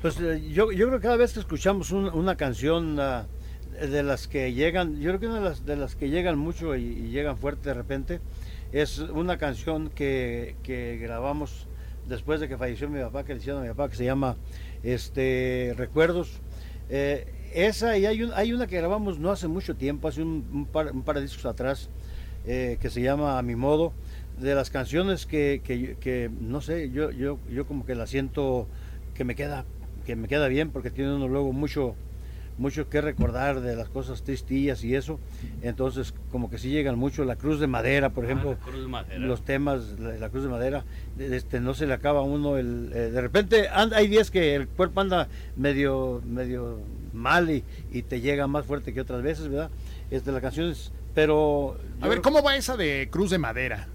[0.02, 3.26] Pues eh, yo, yo creo que cada vez que escuchamos un- una canción ah,
[3.80, 6.76] de las que llegan, yo creo que una de las, de las que llegan mucho
[6.76, 8.20] y, llegan fuerte de repente,
[8.72, 11.66] es una canción que, que grabamos
[12.08, 14.36] después de que falleció mi papá, que le hicieron a mi papá, que se llama
[14.82, 16.40] este Recuerdos.
[16.88, 20.46] Eh, esa y hay, un- hay una que grabamos no hace mucho tiempo, hace un,
[20.52, 21.88] un par, un par de discos atrás,
[22.46, 23.92] eh, que se llama A mi modo,
[24.38, 28.68] de las canciones que, que, que, no sé, yo, yo, yo como que la siento
[29.14, 29.64] que me queda
[30.04, 31.96] que me queda bien porque tiene uno luego mucho
[32.58, 35.18] mucho que recordar de las cosas tristillas y eso.
[35.60, 37.24] Entonces como que sí llegan mucho.
[37.26, 39.18] La cruz de madera por ejemplo Ah, madera.
[39.18, 40.84] los temas la, la cruz de madera
[41.16, 44.54] de- este no se le acaba uno el eh, de repente and- hay días que
[44.54, 46.78] el cuerpo anda medio medio
[47.12, 49.70] mal y, y te llega más fuerte que otras veces verdad
[50.10, 53.88] este las canciones pero A ver, ¿cómo va esa de Cruz de Madera?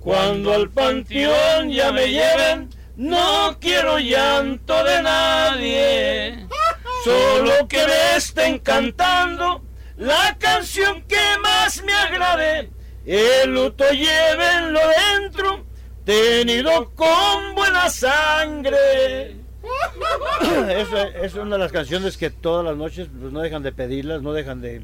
[0.00, 6.46] Cuando al panteón ya me lleven, no quiero llanto de nadie.
[7.04, 9.64] Solo que me estén cantando
[9.96, 12.68] la canción que más me agrade.
[13.06, 15.64] El luto llévenlo dentro,
[16.04, 19.36] tenido con buena sangre.
[20.68, 24.20] Esa es una de las canciones que todas las noches pues, no dejan de pedirlas,
[24.20, 24.82] no dejan de,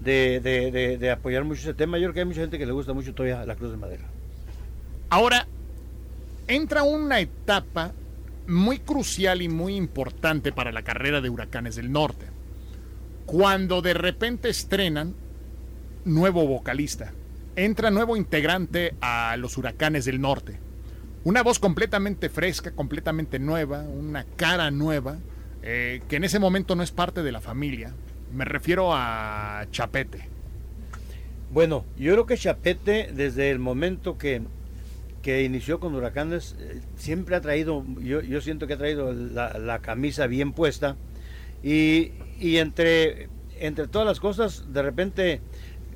[0.00, 1.98] de, de- de- apoyar mucho ese tema.
[1.98, 4.04] Yo creo que hay mucha gente que le gusta mucho todavía la Cruz de Madera.
[5.10, 5.46] Ahora,
[6.46, 7.92] entra una etapa
[8.46, 12.26] muy crucial y muy importante para la carrera de Huracanes del Norte.
[13.26, 15.14] Cuando de repente estrenan
[16.04, 17.12] nuevo vocalista.
[17.56, 20.58] Entra nuevo integrante a los Huracanes del Norte.
[21.24, 25.18] Una voz completamente fresca, completamente nueva, una cara nueva,
[25.62, 27.92] eh, que en ese momento no es parte de la familia.
[28.32, 30.28] Me refiero a Chapete.
[31.50, 34.42] Bueno, yo creo que Chapete, desde el momento que,
[35.22, 39.58] que inició con Huracanes, eh, siempre ha traído, yo, yo siento que ha traído la,
[39.58, 40.96] la camisa bien puesta.
[41.62, 45.40] Y, y entre, entre todas las cosas, de repente,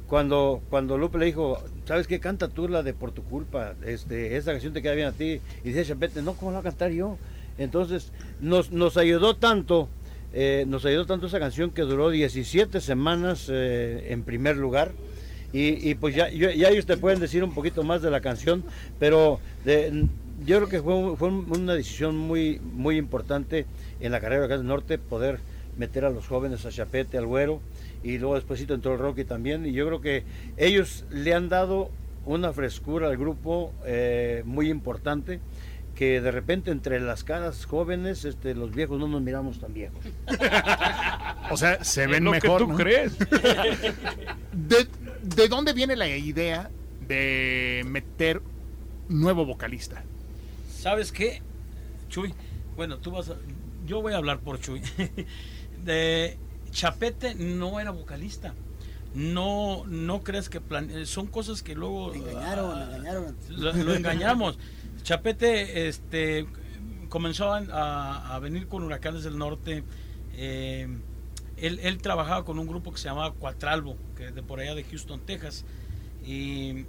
[0.08, 2.18] cuando, cuando Lupe le dijo, ¿sabes qué?
[2.18, 5.40] Canta tú la de Por tu culpa, este, esa canción te queda bien a ti.
[5.64, 7.18] Y dice Chapete, no, ¿cómo la voy a cantar yo?
[7.58, 9.88] Entonces, nos, nos ayudó tanto.
[10.32, 14.92] Eh, nos ayudó tanto esa canción que duró 17 semanas eh, en primer lugar.
[15.52, 18.64] Y, y pues ya, ya ellos te pueden decir un poquito más de la canción,
[18.98, 20.06] pero de-
[20.46, 23.66] yo creo que fue, fue una decisión muy, muy importante
[24.00, 25.38] en la carrera acá del norte poder
[25.76, 27.60] meter a los jóvenes a Chapete, al Güero,
[28.02, 30.24] y luego despuésito entró el Rocky también, y yo creo que
[30.56, 31.90] ellos le han dado
[32.24, 35.38] una frescura al grupo eh, muy importante
[35.94, 40.00] que de repente entre las caras jóvenes este, los viejos no nos miramos tan viejos.
[41.50, 42.58] O sea, se Es ven lo mejor.
[42.60, 42.76] que tú ¿no?
[42.76, 43.18] crees.
[44.52, 44.88] ¿De,
[45.22, 46.70] de dónde viene la idea
[47.06, 48.40] de meter
[49.08, 50.02] nuevo vocalista?
[50.78, 51.42] ¿Sabes qué,
[52.08, 52.34] Chuy?
[52.76, 53.36] Bueno, tú vas a...
[53.86, 54.80] Yo voy a hablar por Chuy.
[55.84, 56.38] De
[56.70, 58.54] Chapete no era vocalista.
[59.14, 60.88] No, no crees que plan...
[61.04, 63.36] son cosas que luego engañaron, ah, engañaron.
[63.50, 64.58] lo, lo engañamos.
[65.02, 66.46] Chapete este,
[67.08, 69.84] comenzó a, a- venir con Huracanes del Norte.
[70.34, 70.88] eh,
[71.56, 74.74] él, él trabajaba con un grupo que se llamaba Cuatralbo, que es de por allá
[74.74, 75.64] de Houston, Texas.
[76.26, 76.86] Y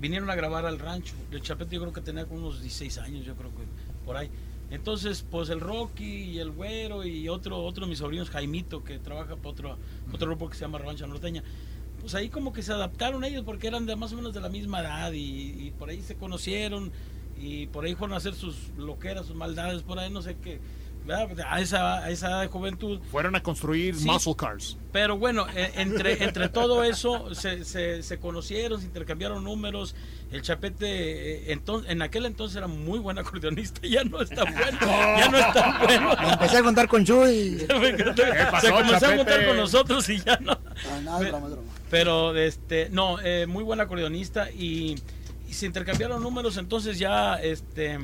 [0.00, 1.14] vinieron a grabar al rancho.
[1.30, 3.64] El Chapete yo creo que tenía como unos 16 años, yo creo que
[4.04, 4.30] por ahí.
[4.70, 8.98] Entonces, pues el Rocky y el Güero y otro, otro de mis sobrinos, Jaimito, que
[8.98, 9.78] trabaja para otro,
[10.12, 11.42] otro grupo que se llama Revancha Norteña,
[12.00, 14.48] pues ahí como que se adaptaron ellos porque eran de más o menos de la
[14.48, 16.92] misma edad y, y por ahí se conocieron
[17.38, 20.60] y por ahí fueron a hacer sus loqueras, sus maldades, por ahí no sé qué,
[21.04, 21.28] ¿verdad?
[21.50, 23.00] a esa, a esa edad de juventud.
[23.10, 24.06] Fueron a construir Sí.
[24.06, 24.76] muscle cars.
[24.92, 29.94] Pero bueno, eh, entre, entre todo eso se, se, se conocieron, se intercambiaron números.
[30.32, 34.52] El Chapete, eh, entonces, en aquel entonces era muy buen acordeonista, ya no es tan
[34.52, 36.10] bueno, ya no es tan bueno.
[36.20, 37.58] Me empecé a contar con Chuy.
[37.58, 37.66] se
[38.50, 40.52] pasó, comenzó a juntar con nosotros y ya no.
[40.52, 41.48] Ah, no, es broma.
[41.90, 44.96] Pero este, no, eh, muy buen acordeonista y
[45.54, 47.98] se intercambiaron números, entonces ya este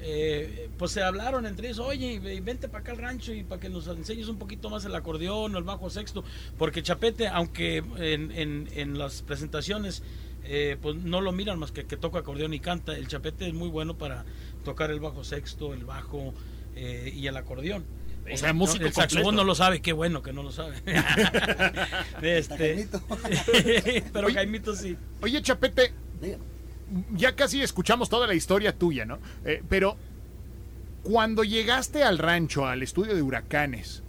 [0.00, 3.68] eh, pues se hablaron entre ellos, oye, vente para acá al rancho y para que
[3.68, 6.22] nos enseñes un poquito más el acordeón o el bajo sexto,
[6.58, 10.02] porque Chapete, aunque en, en, en las presentaciones
[10.44, 13.54] eh, pues no lo miran más que que toca acordeón y canta, el Chapete es
[13.54, 14.24] muy bueno para
[14.64, 16.34] tocar el bajo sexto, el bajo
[16.76, 17.84] eh, y el acordeón.
[18.32, 19.42] O sea, No, músico el saxofón completo.
[19.42, 20.76] no lo sabe, qué bueno que no lo sabe.
[22.22, 22.88] este,
[24.12, 24.34] pero Oye.
[24.34, 24.96] Jaimito sí.
[25.20, 26.55] Oye, Chapete, Dígame.
[27.14, 29.18] Ya casi escuchamos toda la historia tuya, ¿no?
[29.44, 29.96] Eh, pero
[31.02, 34.02] cuando llegaste al rancho, al estudio de huracanes,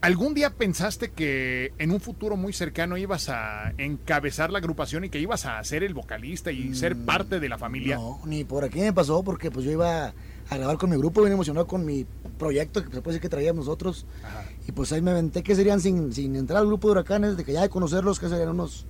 [0.00, 5.08] ¿algún día pensaste que en un futuro muy cercano ibas a encabezar la agrupación y
[5.08, 7.96] que ibas a ser el vocalista y ser Mm, parte de la familia?
[7.96, 10.12] No, ni por aquí me pasó porque pues yo iba
[10.50, 12.04] a grabar con mi grupo, bien emocionado con mi
[12.38, 14.04] proyecto que se puede decir que traíamos nosotros.
[14.24, 14.44] Ajá.
[14.66, 17.44] Y pues ahí me aventé que serían sin, sin entrar al grupo de huracanes, de
[17.44, 18.84] que ya de conocerlos, que serían unos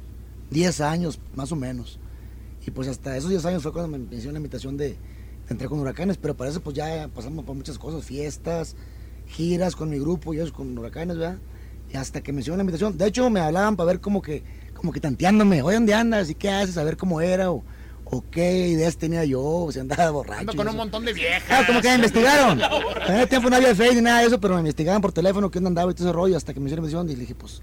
[0.51, 1.99] 10 años más o menos.
[2.67, 4.97] Y pues hasta esos 10 años fue cuando me hicieron la invitación de, de
[5.49, 8.77] entrar con huracanes, pero para eso pues ya pasamos por muchas cosas, fiestas,
[9.27, 11.39] giras con mi grupo y ellos con huracanes, ¿verdad?
[11.93, 12.97] Y hasta que me hicieron la invitación.
[12.97, 14.43] De hecho me hablaban para ver como que,
[14.75, 16.31] como que tanteándome, oye, ¿dónde andas?
[16.31, 16.79] ¿Y qué haces?
[16.79, 17.65] A ver cómo era o,
[18.05, 20.41] o qué ideas tenía yo, o si andaba borracho.
[20.41, 21.51] Ando con un montón de viejas.
[21.51, 22.61] Ah, como que me investigaron.
[23.09, 25.51] En ese tiempo no había Facebook ni nada de eso, pero me investigaban por teléfono
[25.51, 27.35] qué onda andaba y todo ese rollo hasta que me hicieron mención y le dije,
[27.35, 27.61] pues,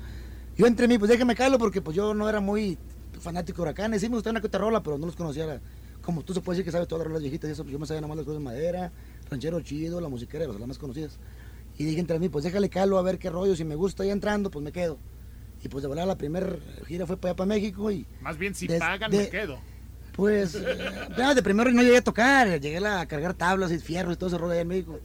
[0.57, 2.77] yo entre mí, pues déjeme caerlo porque pues yo no era muy
[3.19, 4.01] fanático de huracanes.
[4.01, 5.62] Sí me gustaba una que rola, pero no los conocía.
[6.01, 7.79] Como tú se puede decir que sabes todas las rolas viejitas y eso, pues yo
[7.79, 8.91] me sabía nada más las cosas de madera,
[9.29, 11.17] ranchero chido, la musiquera, las más conocidas.
[11.77, 14.12] Y dije entre mí, pues déjale calo a ver qué rollo, si me gusta ya
[14.13, 14.97] entrando, pues me quedo.
[15.62, 18.55] Y pues de volar la primera gira fue para allá para México y Más bien,
[18.55, 19.60] si Des- pagan, de- me quedo.
[20.19, 20.58] Pues,
[21.17, 24.29] ya, de primero no llegué a tocar, llegué a cargar tablas y fierros y todo
[24.29, 24.99] ese rollo allá en México.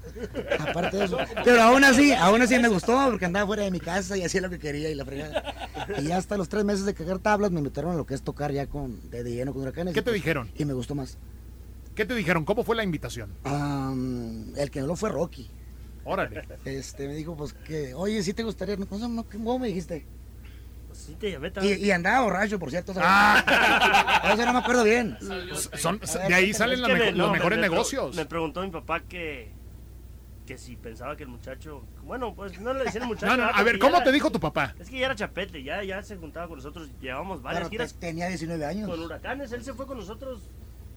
[0.58, 1.18] Aparte de eso.
[1.44, 4.40] Pero aún así, aún así me gustó porque andaba fuera de mi casa y hacía
[4.40, 5.54] lo que quería y la fregada.
[5.98, 8.22] Y ya hasta los tres meses de cargar tablas me metieron a lo que es
[8.22, 9.94] tocar ya con, de, de lleno con huracanes.
[9.94, 10.50] ¿Qué te pues, dijeron?
[10.56, 11.16] Y me gustó más.
[11.94, 12.44] ¿Qué te dijeron?
[12.44, 13.32] ¿Cómo fue la invitación?
[13.44, 15.48] Am, el que me lo fue Rocky.
[16.04, 16.44] Órale.
[16.64, 20.04] Este, me dijo, pues que, oye, si te gustaría, no, no, no, ¿cómo me dijiste?
[21.06, 21.84] Sí te llamé Y, también.
[21.84, 22.92] y andaba borracho, por cierto.
[22.96, 24.20] Ah.
[24.22, 25.18] Por eso no me acuerdo bien.
[25.74, 28.14] Son, de ahí salen me- los no, mejores me negocios.
[28.16, 29.50] Me preguntó mi papá que,
[30.46, 31.84] que si pensaba que el muchacho.
[32.04, 33.26] Bueno, pues no le decían el muchacho.
[33.26, 33.60] No, no, ¿verdad?
[33.60, 34.74] a ver, ¿cómo era- te dijo tu papá?
[34.78, 36.88] Es que ya era chapete, ya, ya se juntaba con nosotros.
[37.00, 38.88] Llevábamos varias giras te- tenía 19 años.
[38.88, 39.52] con huracanes.
[39.52, 40.40] Él se fue con nosotros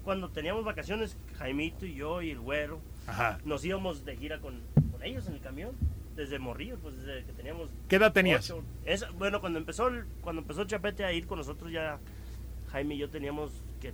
[0.06, 2.80] cuando teníamos vacaciones, Jaimito y yo y el güero.
[3.08, 3.40] Ajá.
[3.44, 5.72] Nos íbamos de gira con, con ellos en el camión.
[6.18, 7.70] Desde morrillos, pues desde que teníamos.
[7.88, 8.50] ¿Qué edad tenías?
[8.52, 8.64] ocho.
[8.86, 12.00] Es- bueno, cuando empezó, el- cuando empezó Chapete a ir con nosotros, ya
[12.72, 13.94] Jaime y yo teníamos que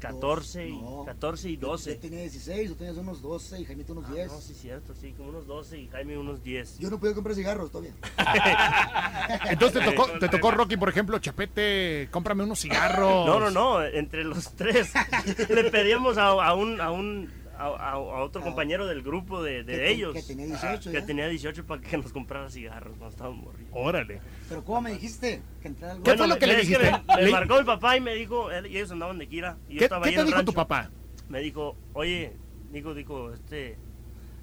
[0.00, 1.04] 14, y, No.
[1.06, 1.94] 14 y Yo 12.
[1.96, 4.32] tenía 16, tú tenías unos 12 y Jaimito unos Ah, 10.
[4.32, 6.78] no, sí, cierto, sí, como unos 12 y Jaime unos 10.
[6.80, 7.92] Yo no pude comprar cigarros todavía.
[9.50, 13.26] Entonces te tocó, te tocó Rocky, por ejemplo, Chapete, cómprame unos cigarros.
[13.26, 14.92] No, no, no, entre los tres
[15.50, 18.44] le pedíamos a, a un, a un a, a- a otro Ah.
[18.44, 21.06] compañero del grupo de, de Que ellos que tenía 18 que ya.
[21.06, 23.70] tenía 18 para que nos comprara cigarros cuando estábamos morridos.
[23.72, 24.20] Órale.
[24.48, 25.42] Pero ¿cómo me dijiste?
[25.60, 26.90] Que entrara al ¿Qué fue lo que le es dijiste?
[26.90, 29.56] me, me Le- marcó mi papá y me dijo, él- y ellos andaban de gira.
[29.68, 30.54] Y yo ¿Qué, estaba qué ahí te en el dijo tu rancho.
[30.68, 30.90] papá?
[31.28, 32.32] Me dijo, oye,
[32.70, 33.76] digo, digo, este.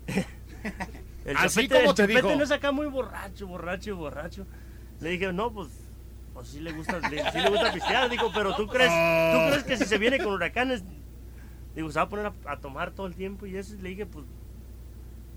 [1.26, 2.36] el Así Chapete- como el te Chapete dijo.
[2.36, 4.46] no es acá muy borracho, borracho, borracho.
[5.02, 5.70] Le dije, no, pues,
[6.34, 9.34] pues sí le gusta, le, sí le gusta pistear, digo, pero tú crees, Oh.
[9.46, 10.84] tú crees que si se viene con huracanes,
[11.82, 14.06] digo, se va a poner a, a tomar todo el tiempo y eso, le dije,
[14.06, 14.26] pues,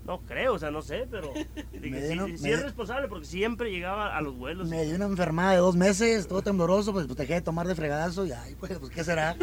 [0.05, 1.31] no creo, o sea, no sé, pero
[1.81, 4.67] dije, sí, dio- sí, sí es dio- responsable porque siempre llegaba a los vuelos.
[4.69, 7.75] Me dio una enfermedad de dos meses, todo tembloroso, pues, pues dejé de tomar de
[7.75, 9.35] fregadazo y ay, pues, pues ¿qué será?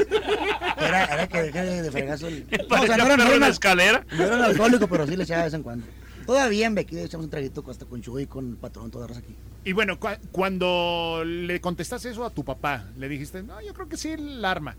[0.77, 2.47] Era, era que dejé de, de fregazo el...
[2.71, 4.05] No, o sea, no era, no era escalera.
[4.17, 5.87] no era un alcohólico, pero sí le echaba de vez en cuando.
[6.27, 9.35] Todavía en Bequí echamos un traguito hasta con Chuy, con el patrón, toda raza aquí.
[9.65, 13.89] Y bueno, cua- cuando le contestaste eso a tu papá, le dijiste, no, yo creo
[13.89, 14.77] que sí el arma.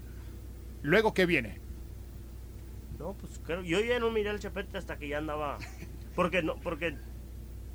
[0.83, 1.59] Luego, ¿qué viene?
[3.01, 5.57] No, pues creo, yo ya no miré al Chapete hasta que ya andaba,
[6.15, 6.95] porque no, porque,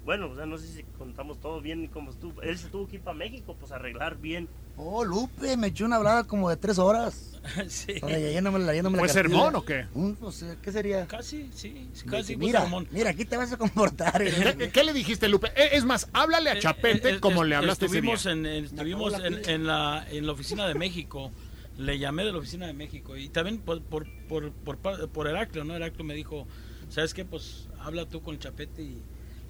[0.05, 2.97] bueno, o sea, no sé si contamos todo bien como estuvo, él se tuvo que
[2.97, 4.49] ir para México, pues arreglar bien.
[4.77, 7.41] Oh, Lupe, me echó una hablada como de tres horas.
[7.69, 7.95] sí.
[8.03, 9.09] Ahora, la ¿Fue cartilla.
[9.09, 9.87] sermón o qué?
[9.95, 11.07] Un, pues, eh, ¿Qué sería?
[11.07, 12.87] Casi, sí, casi que, fue mira, sermón.
[12.93, 14.23] mira, aquí te vas a comportar.
[14.23, 15.49] ¿Qué, qué le dijiste, Lupe?
[15.57, 18.15] Eh, Es más, háblale a Eh, Chapete eh, como eh, le hablaste ese día.
[18.15, 19.15] estuvimos en, en- estuvimos
[19.49, 21.33] en la, en la oficina de México
[21.79, 25.65] le llamé de la oficina de México y también por, por, por, por, por Heraclio,
[25.65, 25.75] ¿no?
[25.75, 26.47] Heraclio me dijo,
[26.89, 27.25] ¿sabes qué?
[27.25, 28.83] Pues habla tú con el Chapete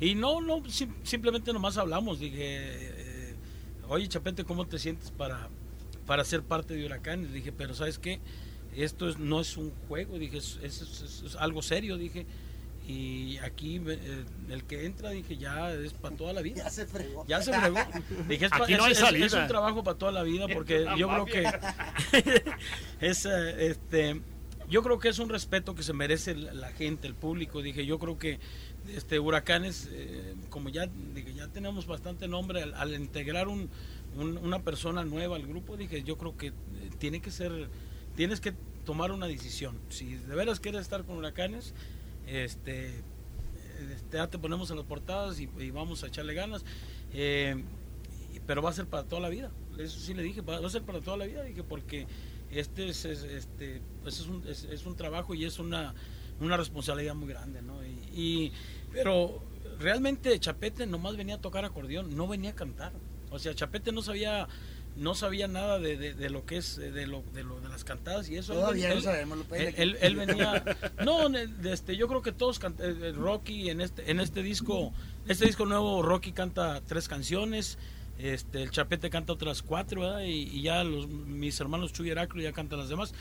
[0.00, 2.18] y, no, no, sim- simplemente nomás hablamos.
[2.18, 3.34] Dije, eh,
[3.88, 5.48] oye Chapete, ¿cómo te sientes para,
[6.06, 7.32] para ser parte de Huracanes?
[7.32, 8.20] Dije, pero ¿sabes qué?
[8.74, 12.26] Esto es, no es un juego, dije, es- es algo serio, dije.
[12.88, 16.64] Y aquí eh, el que entra, dije, ya es para toda la vida.
[16.64, 17.24] Ya se fregó.
[17.26, 17.78] Ya se fregó.
[18.28, 19.42] Dije, es, Aquí no hay es- es- es salida.
[19.42, 21.44] un trabajo para toda la vida porque La yo creo que
[23.00, 24.20] es eh, este
[24.68, 27.62] yo creo que es un respeto que se merece la gente, el público.
[27.62, 28.40] Dije, yo creo que
[28.94, 33.68] este huracanes eh, como ya dije, ya tenemos bastante nombre al, al integrar un,
[34.16, 36.52] un- una persona nueva al grupo, dije, yo creo que eh,
[36.98, 37.68] tiene que ser
[38.16, 39.76] tienes que tomar una decisión.
[39.88, 41.74] Si de veras quieres estar con huracanes,
[42.26, 43.02] este
[43.94, 46.64] este, ya te ponemos en las portadas y, vamos a echarle ganas.
[47.12, 47.62] Eh,
[48.46, 49.50] pero va a ser para toda la vida.
[49.78, 51.42] Eso sí le dije, va, a ser para toda la vida.
[51.42, 52.06] Dije, porque
[52.50, 55.94] este es, es- este, pues es, un, es, un trabajo y es una,
[56.40, 57.62] una responsabilidad muy grande.
[57.62, 57.84] ¿no?
[57.84, 58.52] Y, y-
[58.92, 59.42] pero
[59.78, 62.92] realmente Chapete nomás venía a tocar acordeón, no venía a cantar.
[63.30, 64.48] O sea, Chapete no sabía
[64.96, 67.84] no sabía nada de, de- de lo que es de lo, de lo de las
[67.84, 68.52] cantadas y eso.
[68.54, 70.64] Él Todavía ven- no él- sabemos, Lupe, él, él- él venía
[71.04, 71.28] no
[71.68, 74.92] este yo creo que todos can- eh, eh, Rocky en este en este disco
[75.28, 77.78] este disco nuevo Rocky canta tres canciones
[78.18, 80.20] este el Chapete canta otras cuatro ¿verdad?
[80.22, 83.12] y, y ya los mis hermanos Chuy y Heraclio ya cantan las demás.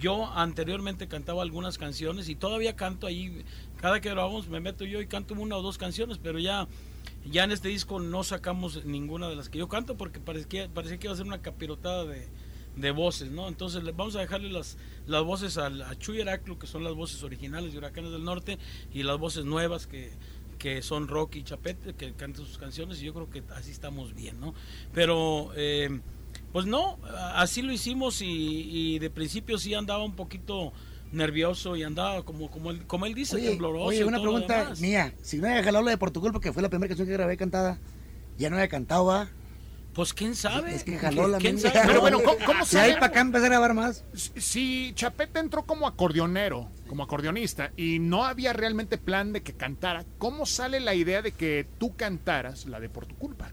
[0.00, 3.44] Yo anteriormente cantaba algunas canciones y todavía canto ahí
[3.80, 6.66] cada que grabamos me meto yo y canto una o dos canciones pero ya
[7.24, 10.98] ya en este disco no sacamos ninguna de las que yo canto porque parecía, parecía
[10.98, 12.28] que iba a ser una capirotada de,
[12.76, 13.48] de voces, ¿no?
[13.48, 17.22] Entonces vamos a dejarle las, las voces al- a, Chuy Heraclo, que son las voces
[17.22, 18.58] originales de Huracanes del Norte,
[18.94, 20.12] y las voces nuevas que,
[20.58, 24.14] que son Rocky y Chapete, que cantan sus canciones, y yo creo que así estamos
[24.14, 24.54] bien, ¿no?
[24.94, 26.00] Pero, eh,
[26.52, 30.72] pues no, a- así lo hicimos y, y de principio sí andaba un poquito
[31.12, 33.84] nervioso y andaba como, como, él, como él dice, Oye, tembloroso.
[33.86, 34.80] oye, y una pregunta demás.
[34.80, 35.12] mía.
[35.22, 37.12] Si no había jalado la de por tu culpa, que fue la primera canción que
[37.14, 37.78] grabé cantada,
[38.38, 39.28] ya no había cantado, ¿va?
[39.92, 40.72] Pues quién sabe.
[40.74, 41.80] Es que jaló la ¿Quién sabe?
[41.84, 44.04] Pero bueno, ¿cómo, cómo ahí para acá empecé a grabar más.
[44.14, 50.04] Si Chapete entró como acordeonero, como acordeonista, y no había realmente plan de que cantara,
[50.18, 53.50] ¿cómo sale la idea de que tú cantaras la de Por tu culpa?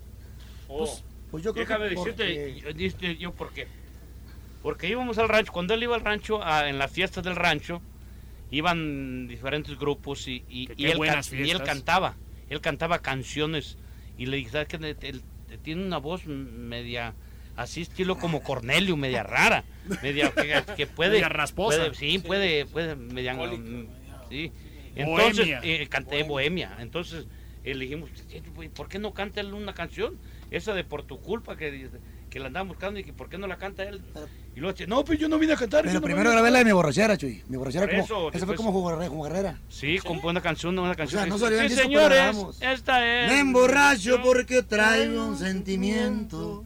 [0.69, 0.87] Oh,
[1.31, 3.67] Pues yo creo déjame que decirte porque- yo, yo por qué.
[4.67, 7.81] Porque íbamos al rancho, cuando él iba al rancho, a- en las fiestas del rancho,
[8.51, 10.99] iban diferentes grupos y, y, Qué- y qué él,
[11.31, 12.17] y él cantaba,
[12.49, 13.77] él cantaba canciones
[14.17, 14.75] y le dije, ¿sabes qué?
[14.75, 15.21] Él, él
[15.63, 17.13] tiene una voz media,
[17.55, 19.63] así estilo como Cornelio, media rara,
[20.03, 21.77] media que, que puede, Media rasposa.
[21.77, 23.87] puede- sí, puede, puede, media, mm,
[24.27, 24.51] sí.
[24.97, 25.61] Entonces, Bohemia.
[25.63, 26.75] eh, canté bohemia.
[26.81, 27.25] Entonces,
[27.63, 28.09] eh, le dijimos,
[28.73, 30.17] ¿por qué no canta él una canción?
[30.51, 31.89] Esa de Por tu culpa, que,
[32.29, 34.01] que la andaban buscando y que ¿por qué no la canta él?
[34.55, 35.83] Y luego dice, no, pues yo no vine a cantar.
[35.83, 36.65] Pero no primero grabé la de cantar".
[36.65, 37.43] mi borrachera, Chuy.
[37.47, 38.03] Mi borrachera como.
[38.03, 39.07] eso, esa fue después- como jugarrera.
[39.09, 39.59] Como guerrera.
[39.69, 41.29] Sí, compone una canción, una canción.
[41.29, 43.31] no en dice, disco, sí, pero señores, esta es...
[43.31, 46.63] Me emborracho porque traigo un sentimiento.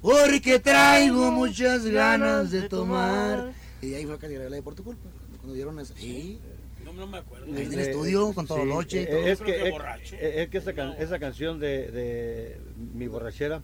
[0.00, 3.52] Porque traigo muchas ganas de tomar.
[3.82, 5.08] Y ahí fue que grabé la de por tu culpa.
[5.36, 5.94] Cuando dieron esa.
[5.94, 6.40] Sí.
[6.84, 7.46] No, no me acuerdo.
[7.46, 9.26] Ahí en el estudio, con todo Sí, noche y eh, todo.
[9.26, 12.60] Es que, es- eh, es que esa, can- esa canción de, de
[12.94, 13.62] Mi borrachera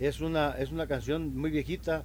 [0.00, 2.04] es una, es una canción muy viejita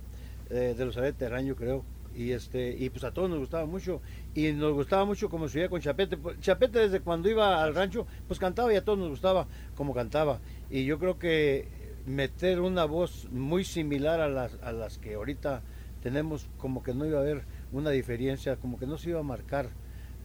[0.49, 1.83] eh, de los Terraño, creo.
[2.15, 4.01] Y este y pues a todos nos gustaba mucho
[4.33, 6.15] y nos gustaba mucho como se oía con Chapete.
[6.15, 9.93] Pues, Chapete desde cuando iba al rancho pues cantaba y a todos nos gustaba como
[9.93, 10.39] cantaba.
[10.69, 11.67] Y yo creo que
[12.05, 15.61] meter una voz muy similar a las, a las que ahorita
[16.01, 19.23] tenemos como que no iba a haber una diferencia, como que no se iba a
[19.23, 19.69] marcar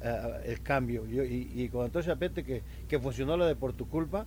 [0.02, 1.06] eh, el cambio.
[1.06, 4.26] Yo, y, y con Antonio Chapete, que, que funcionó la de Por tu culpa,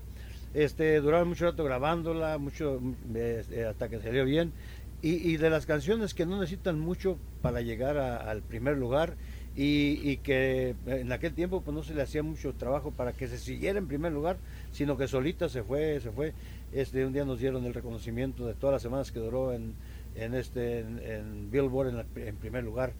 [0.53, 2.79] este, duraron mucho rato grabándola, mucho
[3.15, 4.53] eh, hasta que salió bien.
[5.01, 9.17] Y, de las canciones que no necesitan mucho para llegar a- al primer lugar
[9.53, 13.37] y, que en aquel tiempo pues no se le hacía mucho trabajo para que se
[13.37, 14.37] siguiera en primer lugar,
[14.71, 16.33] sino que solita se fue, se fue.
[16.71, 19.75] Este, un día nos dieron el reconocimiento de todas las semanas que duró en,
[20.15, 22.93] en este en, Billboard en primer lugar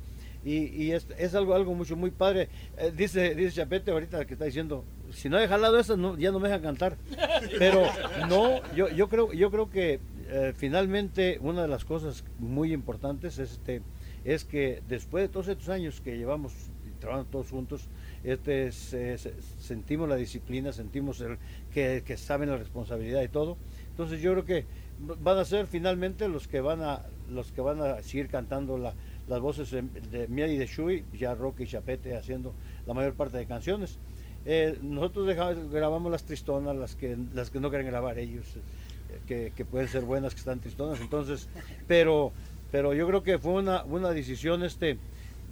[0.46, 2.50] y, y es, es algo algo mucho muy padre.
[2.78, 6.32] Eh, dice dice Chapete ahorita que está diciendo si no he jalado eso no, ya
[6.32, 6.98] no me dejan cantar.
[7.60, 7.84] Pero
[8.28, 13.40] no yo yo creo yo creo que eh, finalmente una de las cosas muy importantes
[13.40, 13.82] es este
[14.26, 16.54] es que después de todos estos años que llevamos
[17.00, 17.90] trabajando todos juntos
[18.24, 21.38] este se- se- sentimos la disciplina sentimos el
[21.74, 23.58] que, que saben la responsabilidad y todo.
[23.90, 24.66] Entonces yo creo que
[25.00, 28.94] van a ser finalmente los que van a los que van a seguir cantando la,
[29.28, 32.54] las voces de, de y de Shui, ya Rocky y Chapete haciendo
[32.86, 33.98] la mayor parte de canciones.
[34.46, 39.20] Eh, nosotros dejamos- grabamos las tristonas, las que las que no quieren grabar ellos, eh,
[39.28, 41.48] que, que pueden ser buenas, que están tristonas, entonces,
[41.88, 42.32] pero
[42.72, 44.98] pero yo creo que fue una, una decisión este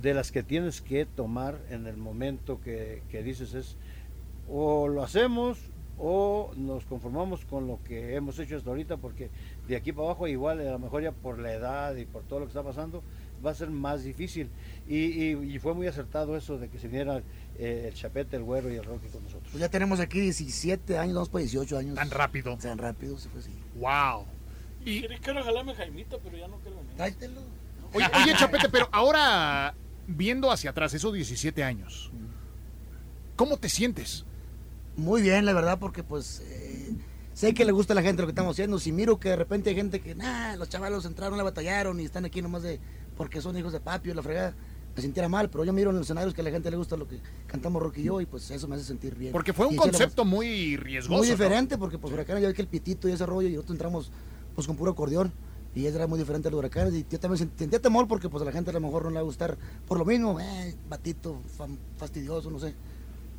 [0.01, 3.76] de las que tienes que tomar en el momento que, que dices es
[4.49, 5.59] o lo hacemos
[5.99, 9.30] o nos conformamos con lo que hemos hecho hasta ahorita porque
[9.67, 12.39] de aquí para abajo igual a lo mejor ya por la edad y por todo
[12.39, 13.03] lo que está pasando
[13.45, 14.49] va a ser más difícil
[14.87, 17.21] y, y- y fue muy acertado eso de que se viniera
[17.57, 19.49] eh, el Chapete, el Güero y el Rocky con nosotros.
[19.51, 21.95] Pues ya tenemos aquí 17 años, vamos para 18 años.
[21.95, 22.57] Tan rápido.
[22.57, 23.51] Tan rápido, se fue así.
[23.75, 24.25] Wow.
[24.85, 26.95] Y, Quiero- jalarme Jaimito, pero ya no quiero venir.
[26.95, 27.41] Tráetelo.
[27.93, 29.73] oye, oye, Chapete, pero ahora
[30.07, 32.11] viendo hacia atrás, esos 17 años,
[33.35, 34.25] ¿cómo te sientes?
[34.97, 36.93] Muy bien, la verdad, porque pues eh,
[37.33, 38.77] sé que le gusta a la gente lo que estamos haciendo.
[38.79, 42.05] Si miro que de repente hay gente que, nah, los chavalos entraron, le batallaron y
[42.05, 42.79] están aquí nomás de
[43.18, 44.53] porque son hijos de papi o la fregada,
[44.95, 46.97] me sintiera mal, pero yo miro en los escenarios que a la gente le gusta
[46.97, 49.32] lo que cantamos Rocky y yo y pues eso me hace sentir bien.
[49.32, 51.18] Porque fue un Y concepto muy más- riesgoso.
[51.18, 51.32] muy ¿no?
[51.34, 54.12] diferente, porque pues Huracanes ya ve que el pitito y ese rollo y nosotros entramos
[54.55, 55.32] pues con puro acordeón
[55.74, 58.41] y era muy diferente a los Huracanes y yo también sent- sentía temor porque pues
[58.41, 59.57] a la gente a lo mejor no le va a gustar
[59.88, 61.39] por lo mismo, eh, batito,
[61.97, 62.74] fastidioso, no sé.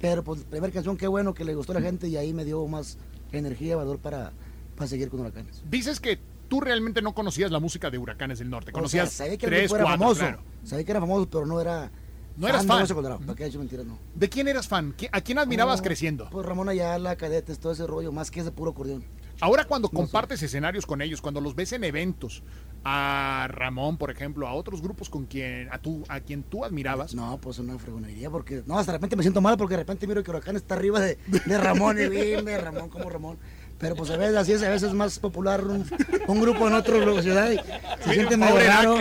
[0.00, 2.44] Pero pues primera canción, qué bueno que le gustó a la gente y ahí me
[2.46, 2.96] dio más
[3.30, 4.32] energía, valor para,
[4.74, 5.62] para seguir con Huracanes.
[5.70, 6.18] Dices que
[6.52, 8.72] tú realmente no conocías la música de Huracanes del Norte.
[8.72, 10.42] O Conocías sea, sabía que tres, grupo era cuatro, famoso, claro.
[10.64, 11.90] sabía que era famoso, pero no era...
[12.36, 12.86] No eras de fan.
[12.88, 13.86] Colorado, ¿Para qué he hecho mentiras?
[13.86, 13.98] No.
[14.14, 14.94] ¿De quién eras fan?
[14.94, 16.28] ¿Qui- ¿A quién admirabas No, creciendo?
[16.30, 19.02] Pues Ramón Ayala, Cadetes, todo ese rollo, más que ese puro acordeón.
[19.40, 19.96] Ahora cuando No sé.
[19.96, 22.42] compartes escenarios con ellos, cuando los ves en eventos,
[22.84, 27.14] a Ramón, por ejemplo, a otros grupos con quien a tú a quien tú admirabas,
[27.14, 30.06] No, pues una fregonería, porque no, hasta de repente me siento mal porque de repente
[30.06, 33.38] miro que Huracán está arriba de, de Ramón y dime, Ramón como Ramón.
[33.82, 35.84] Pero pues a veces así es, a veces es más popular un,
[36.28, 37.56] un grupo en otra ciudad y
[38.04, 38.96] se siente medio raro.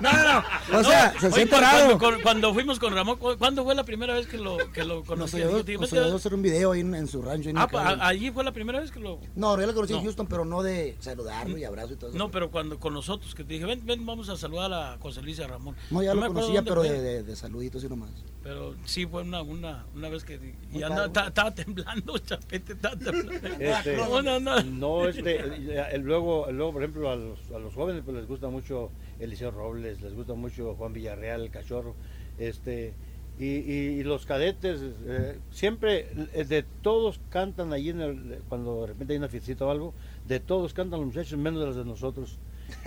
[0.00, 1.96] No, no, no, o sea, se siente raro.
[1.96, 4.82] Cuando, cu- cuando fuimos con Ramón, cu- ¿cuándo fue la primera vez que lo, que
[4.84, 5.38] lo conocí?
[5.38, 7.48] nos "Vete a- ayudó a hacer un video ahí en, en su rancho.
[7.48, 9.20] en Ah, pa- allí fue la primera vez que lo...
[9.36, 10.04] No, yo la conocí en No.
[10.04, 12.18] Houston, pero no de saludarlo y abrazo y todo eso.
[12.18, 15.22] No, pero cuando con nosotros, que te dije, ven, ven, vamos a saludar a José
[15.22, 15.76] Luis y a Ramón.
[15.90, 18.10] No, ya me lo conocía, pero de, de saluditos y nomás.
[18.46, 20.34] Pero sí, fue una, una, una vez que...
[20.72, 21.12] Y Un andaba- cargo.
[21.14, 23.48] ta- estaba temblando, chapete, estaba temblando.
[23.58, 24.62] Este, No, no, no.
[24.62, 28.48] No, este, eh, luego, luego, por ejemplo, a los, a los jóvenes pues les gusta
[28.48, 31.96] mucho Eliseo Robles, les gusta mucho Juan Villarreal, el cachorro,
[32.38, 32.92] este,
[33.40, 38.82] y, y- y los cadetes, eh, siempre, eh, de todos cantan allí en el- cuando
[38.82, 39.92] de repente hay una fiestita o algo,
[40.28, 42.38] de todos cantan los muchachos, menos de los de nosotros.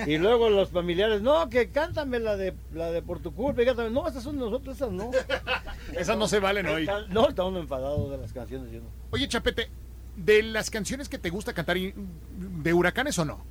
[0.05, 3.65] Y luego los familiares, no, que cántame la de la de por tu culpa, y
[3.65, 5.11] cántame, no, estas son de nosotros, esas no.
[5.97, 6.87] esas no se valen hoy.
[7.09, 8.87] No, está uno enfadado de las canciones, yo no.
[9.11, 9.69] Oye, Chapete,
[10.15, 13.43] de las canciones que te gusta cantar, ¿de Huracanes o no?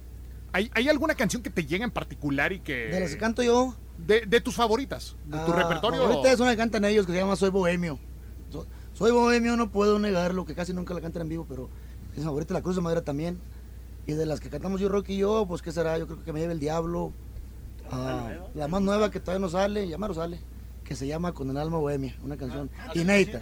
[0.52, 2.86] ¿Hay, hay alguna canción que te llega en particular y que...
[2.86, 6.02] De las que canto yo, De, de tus favoritas, de tu Ah, repertorio.
[6.02, 7.98] Ahorita es una que cantan ellos que se llama Soy Bohemio.
[8.50, 11.68] So- soy Bohemio, no puedo negarlo, que casi nunca la cantan en vivo, pero
[12.16, 13.38] es favorita la Cruz de Madera también.
[14.08, 16.32] Y de las que cantamos yo, Rocky y yo, pues qué será, yo creo que
[16.32, 17.12] me lleve el diablo.
[17.90, 20.40] Ah, la más nueva que todavía no sale, ya no sale,
[20.82, 23.38] que se llama Con el alma bohemia, una canción inédita.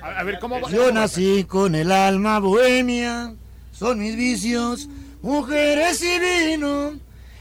[0.00, 0.70] A, a ver, ¿cómo va?
[0.70, 3.34] Yo nací con el alma bohemia,
[3.72, 4.88] son mis vicios,
[5.20, 6.92] mujeres y vino.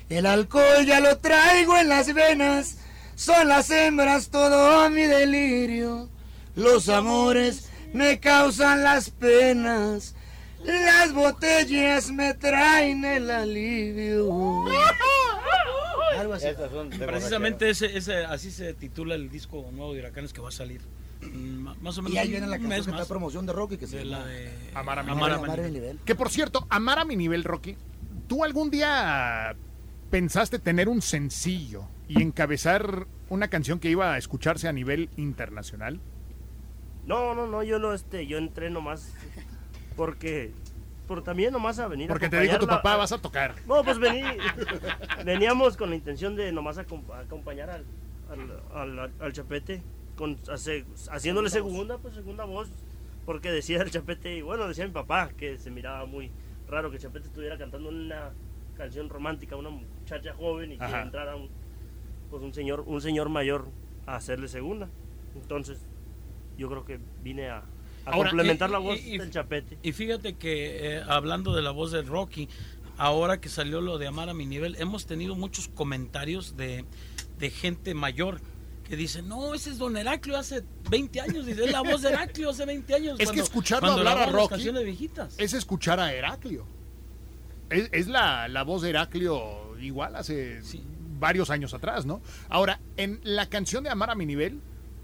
[0.10, 2.80] El alcohol ya lo traigo en las venas,
[3.14, 6.10] son las hembras todo mi delirio.
[6.56, 10.16] Los amores me causan las penas,
[10.64, 14.66] las botellas me traen el alivio.
[16.18, 16.48] Algo así.
[16.98, 20.82] Precisamente ese, ese, así se titula el disco nuevo de Huracanes que va a salir.
[21.22, 23.88] Mm, Más o menos Y ahí viene la canción que está promoción de Rocky, que
[23.88, 25.44] se de la de Amar a mi Amar a nivel.
[25.46, 26.00] Amar a mi nivel.
[26.06, 27.76] Que por cierto, amar a mi nivel, Rocky,
[28.28, 29.56] ¿tú algún día
[30.10, 36.00] pensaste tener un sencillo y encabezar una canción que iba a escucharse a nivel internacional?
[37.06, 39.14] No, no, no, yo no, este, yo entré nomás
[39.98, 40.54] porque,
[41.08, 43.56] por también nomás a venir a Porque te dijo tu papá, vas a tocar.
[43.68, 44.22] No, pues vení,
[45.26, 47.84] veníamos con la intención de nomás acom- acompañar al,
[48.30, 49.84] al, al- al Chapete,
[50.16, 52.70] con, hace- haciéndole segunda, pues segunda voz,
[53.26, 56.32] porque decía el Chapete, y bueno, decía mi papá que se miraba muy
[56.68, 58.32] raro que el Chapete estuviera cantando una
[58.76, 61.02] canción romántica, una muchacha joven y que Ajá.
[61.02, 61.50] entrara un,
[62.30, 63.66] pues un señor, un señor mayor
[64.06, 64.88] a hacerle segunda.
[65.36, 65.86] Entonces,
[66.58, 67.64] yo creo que vine a,
[68.08, 69.78] a Ahora, complementar y- la voz y- del Chapete.
[69.84, 72.48] Y fíjate que eh, hablando de la voz de Rocky,
[72.98, 76.86] ahora que salió lo de Amar a mi nivel, hemos tenido muchos comentarios de,
[77.40, 78.40] de gente mayor
[78.88, 82.10] que dice, no, ese es Don Heraclio hace 20 años, dice, es la voz de
[82.10, 83.20] Heraclio hace 20 años.
[83.20, 85.36] Es que escucharlo hablar a Rocky canciones viejitas.
[85.38, 86.66] Es escuchar a Heraclio.
[87.70, 90.82] Es, es la, la voz de Heraclio igual hace Sí.
[91.20, 92.22] varios años atrás, ¿no?
[92.48, 94.62] Ahora, en la canción de Amar a mi nivel,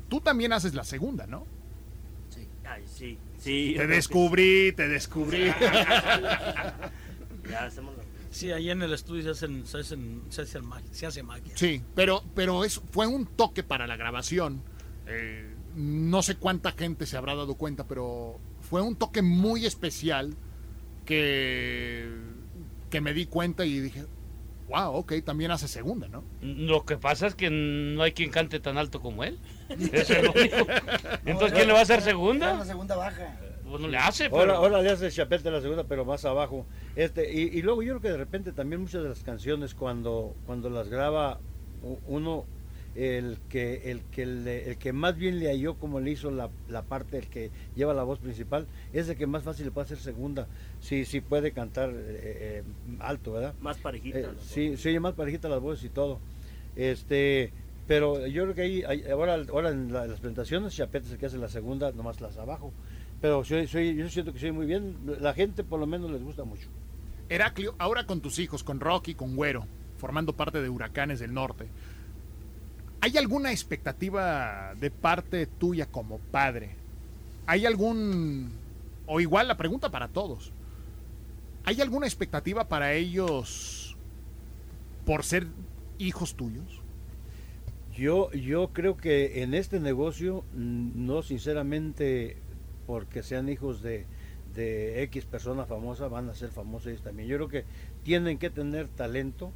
[0.09, 1.45] tú también haces la segunda, ¿no?
[2.73, 3.17] Ay, sí,
[3.77, 5.45] Te descubrí, te descubrí.
[7.49, 10.89] Ya hacemos la- Sí, ahí en el estudio se, hacen, se, hacen, se, hacen magia,
[10.91, 11.51] se hace magia.
[11.55, 14.63] Sí, pero, pero es, fue un toque para la grabación.
[15.05, 20.35] Eh, no sé cuánta gente se habrá dado cuenta, pero fue un toque muy especial
[21.05, 22.09] que,
[22.89, 24.05] que me di cuenta y dije,
[24.67, 26.23] wow, ok, también hace segunda, ¿no?
[26.41, 29.37] Lo que pasa es que no hay quien cante tan alto como él.
[29.69, 30.55] Eso es lo único.
[31.25, 32.65] Entonces, ¿quién le va a hacer La segunda?
[32.65, 33.35] segunda baja.
[33.69, 34.53] Pues no le hace, Ahora, pero...
[34.55, 36.65] ahora le hace Chapete la segunda, pero más abajo.
[36.95, 40.35] Este, y, y luego yo creo que de repente también muchas de las canciones cuando,
[40.45, 41.39] cuando las graba
[42.07, 42.45] uno,
[42.95, 46.49] el que, el que le- el que más bien le halló como le hizo la,
[46.69, 49.85] la parte, el que lleva la voz principal, es el que más fácil le puede
[49.85, 50.47] hacer segunda,
[50.79, 52.63] si si puede cantar eh, eh,
[52.99, 53.55] alto, ¿verdad?
[53.61, 54.19] Más parejita.
[54.19, 56.19] Eh, sí, se oye más parejita las voces y todo.
[56.75, 57.51] Este,
[57.87, 61.25] pero yo creo que ahí, ahora, ahora en la- las presentaciones, Chapete es el que
[61.25, 62.71] hace la segunda, nomás las abajo.
[63.21, 64.97] Pero soy, soy, yo siento que soy muy bien.
[65.21, 66.67] La gente por lo menos les gusta mucho.
[67.29, 69.65] Heraclio, ahora con tus hijos, con Rocky, con Güero,
[69.97, 71.67] formando parte de Huracanes del Norte,
[73.01, 76.75] ¿hay alguna expectativa de parte tuya como padre?
[77.47, 78.51] ¿Hay algún,
[79.07, 80.51] o igual la pregunta para todos,
[81.65, 83.97] ¿hay alguna expectativa para ellos
[85.05, 85.47] por ser
[85.97, 86.82] hijos tuyos?
[87.95, 92.37] Yo, yo creo que en este negocio, mm, no sinceramente
[92.87, 94.05] porque sean hijos de,
[94.55, 97.27] X persona famosa, van a ser famosos ellos también.
[97.27, 97.65] Yo creo que
[98.03, 99.51] tienen que tener talento,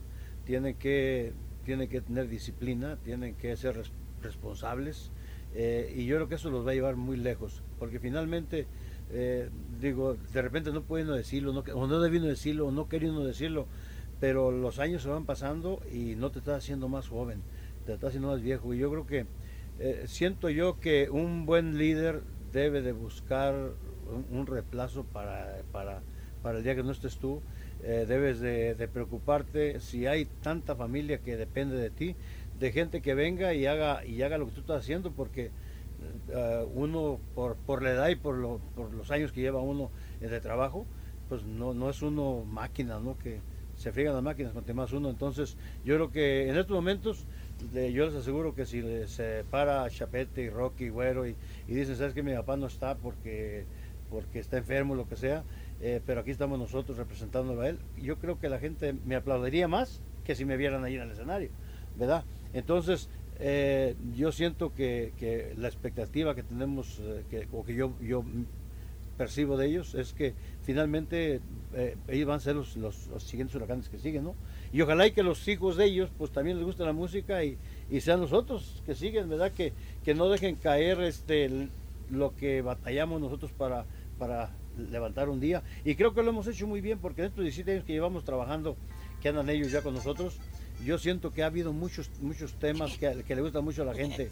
[0.45, 1.33] tienen que,
[1.65, 5.11] tienen que tener disciplina, tienen que ser res- responsables
[5.53, 8.65] eh, y yo creo que eso los va a llevar muy lejos, porque finalmente,
[9.11, 12.87] eh, digo, de repente no puede uno decirlo, no, o no debe decirlo, o no
[12.89, 13.67] quería decirlo,
[14.19, 17.41] pero los años se van pasando y no te estás haciendo más joven,
[17.93, 18.73] estás haciendo más viejo.
[18.73, 19.27] Y yo creo que
[19.79, 23.53] eh, siento yo que un buen líder debe de buscar
[24.05, 26.03] un, un reemplazo para, para,
[26.41, 27.41] para el día que no estés tú.
[27.79, 32.15] Eh, debes de, de preocuparte si hay tanta familia que depende de ti,
[32.53, 35.51] de gente que venga y haga y haga lo que tú estás haciendo, porque
[36.29, 39.91] eh, uno por, por la edad y por, lo, por los años que lleva uno
[40.19, 40.87] de trabajo,
[41.27, 43.17] pues no, no es uno máquina, ¿no?
[43.17, 43.41] Que
[43.75, 45.09] se friegan las máquinas con más uno.
[45.09, 47.27] Entonces, yo creo que en estos momentos,
[47.73, 51.35] yo les aseguro que si se para Chapete y Rocky, Güero, y,
[51.67, 53.65] y dicen, ¿sabes que mi papá no está porque,
[54.09, 55.43] porque está enfermo, lo que sea?
[55.79, 57.79] eh, pero aquí estamos nosotros representándolo a él.
[57.97, 61.11] Yo creo que la gente me aplaudiría más que si me vieran ahí en el
[61.11, 61.49] escenario,
[61.95, 62.23] ¿verdad?
[62.53, 67.93] Entonces, eh, yo siento que, que la expectativa que tenemos, eh, que, o que yo,
[68.01, 68.23] yo
[69.17, 71.41] percibo de ellos, es que finalmente
[71.73, 74.35] eh, ellos van a ser los, los siguientes huracanes que siguen, ¿no?
[74.73, 77.57] Y ojalá y que los hijos de ellos, pues también les guste la música y,
[77.89, 79.51] y sean los otros que siguen, ¿verdad?
[79.51, 81.69] Que, que no dejen caer este
[82.09, 83.85] lo que batallamos nosotros para,
[84.17, 85.63] para levantar un día.
[85.83, 88.23] Y creo que lo hemos hecho muy bien, porque en estos 17 años que llevamos
[88.23, 88.77] trabajando,
[89.21, 90.37] que andan ellos ya con nosotros,
[90.85, 93.93] yo siento que ha habido muchos, muchos temas que, que le gustan mucho a la
[93.93, 94.29] gente,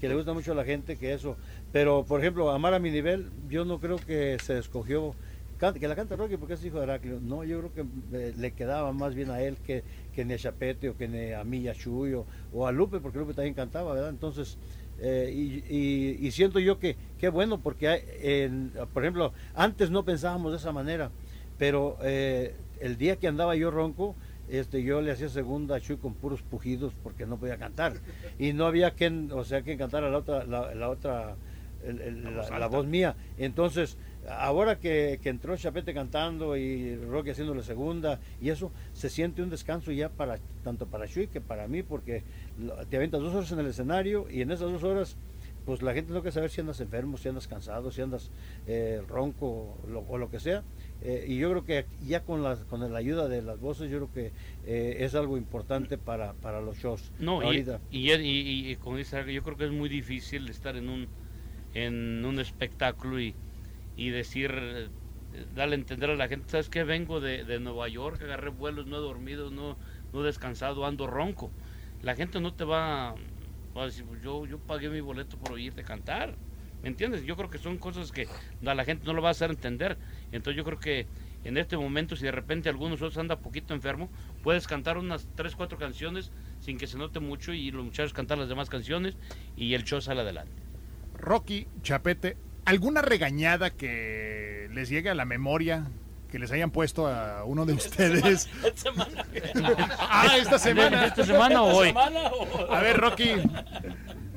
[0.00, 1.36] que le gusta mucho a la gente, que eso.
[1.72, 5.14] Pero, por ejemplo, Amar a mi nivel, yo no creo que se escogió
[5.58, 7.18] que la canta Rocky porque es hijo de Heraclio.
[7.20, 10.38] No, yo creo que eh, le quedaba más bien a él que, que ni a
[10.38, 13.92] Chapete o que ni a Milla Chuy o, o a Lupe, porque Lupe también cantaba,
[13.92, 14.10] ¿verdad?
[14.10, 14.56] Entonces,
[14.98, 19.90] eh, y, y- y siento yo que qué bueno, porque hay- en- por ejemplo, antes
[19.90, 21.10] no pensábamos de esa manera,
[21.56, 25.96] pero eh, el día que andaba yo ronco, este, yo le hacía segunda a Chuy
[25.98, 27.94] con puros pujidos porque no podía cantar.
[28.38, 31.36] Y no había quien, o sea, quien cantara la otra, la, la otra,
[31.82, 32.24] el- el-
[32.60, 33.16] La voz mía.
[33.36, 33.98] Entonces,
[34.30, 39.50] ahora que, que entró Chapete cantando y Rocky haciéndole segunda, y eso se siente un
[39.50, 42.24] descanso ya para tanto para Chuy que para mí, porque
[42.88, 45.16] te aventas dos horas en el escenario y en esas dos horas
[45.64, 48.30] pues la gente no quiere saber si andas enfermo, si andas cansado, si andas
[48.66, 50.64] eh, ronco lo- o lo que sea.
[51.00, 53.98] Eh, y yo creo que ya con la, con la ayuda de las voces, yo
[53.98, 54.32] creo que
[54.64, 57.12] eh, es algo importante para, para los shows.
[57.18, 57.80] No, y, ahorita.
[57.90, 61.08] y, y- y como dice, yo creo que es muy difícil estar en un,
[61.74, 63.36] en un espectáculo y,
[63.98, 64.88] y decir, eh,
[65.54, 66.84] darle a entender a la gente, ¿sabes qué?
[66.84, 69.76] Vengo de, de Nueva York, agarré vuelos, no he dormido, no,
[70.12, 71.50] no he descansado, ando ronco.
[72.00, 73.16] La gente no te va,
[73.76, 76.38] va a decir, "Pues yo, yo pagué mi boleto por oírte cantar.
[76.80, 77.24] ¿Me entiendes?
[77.24, 78.28] Yo creo que son cosas que
[78.64, 79.98] a la gente no lo va a hacer entender.
[80.30, 81.08] Entonces yo creo que
[81.42, 84.12] en este momento, si de repente algunos otros anda poquito enfermo,
[84.44, 86.30] puedes cantar unas 3, 4 canciones
[86.60, 89.16] sin que se note mucho y los muchachos cantar las demás canciones
[89.56, 90.62] y el show sale adelante.
[91.14, 92.36] Rocky, Chapete,
[92.68, 95.84] ¿alguna regañada que les llegue a la memoria
[96.30, 98.48] que les hayan puesto a uno de ustedes?
[98.64, 99.24] Esta semana.
[99.98, 101.06] ah, esta semana.
[101.06, 101.88] ¿Esta semana o hoy?
[101.88, 103.30] semana o- A ver, Rocky,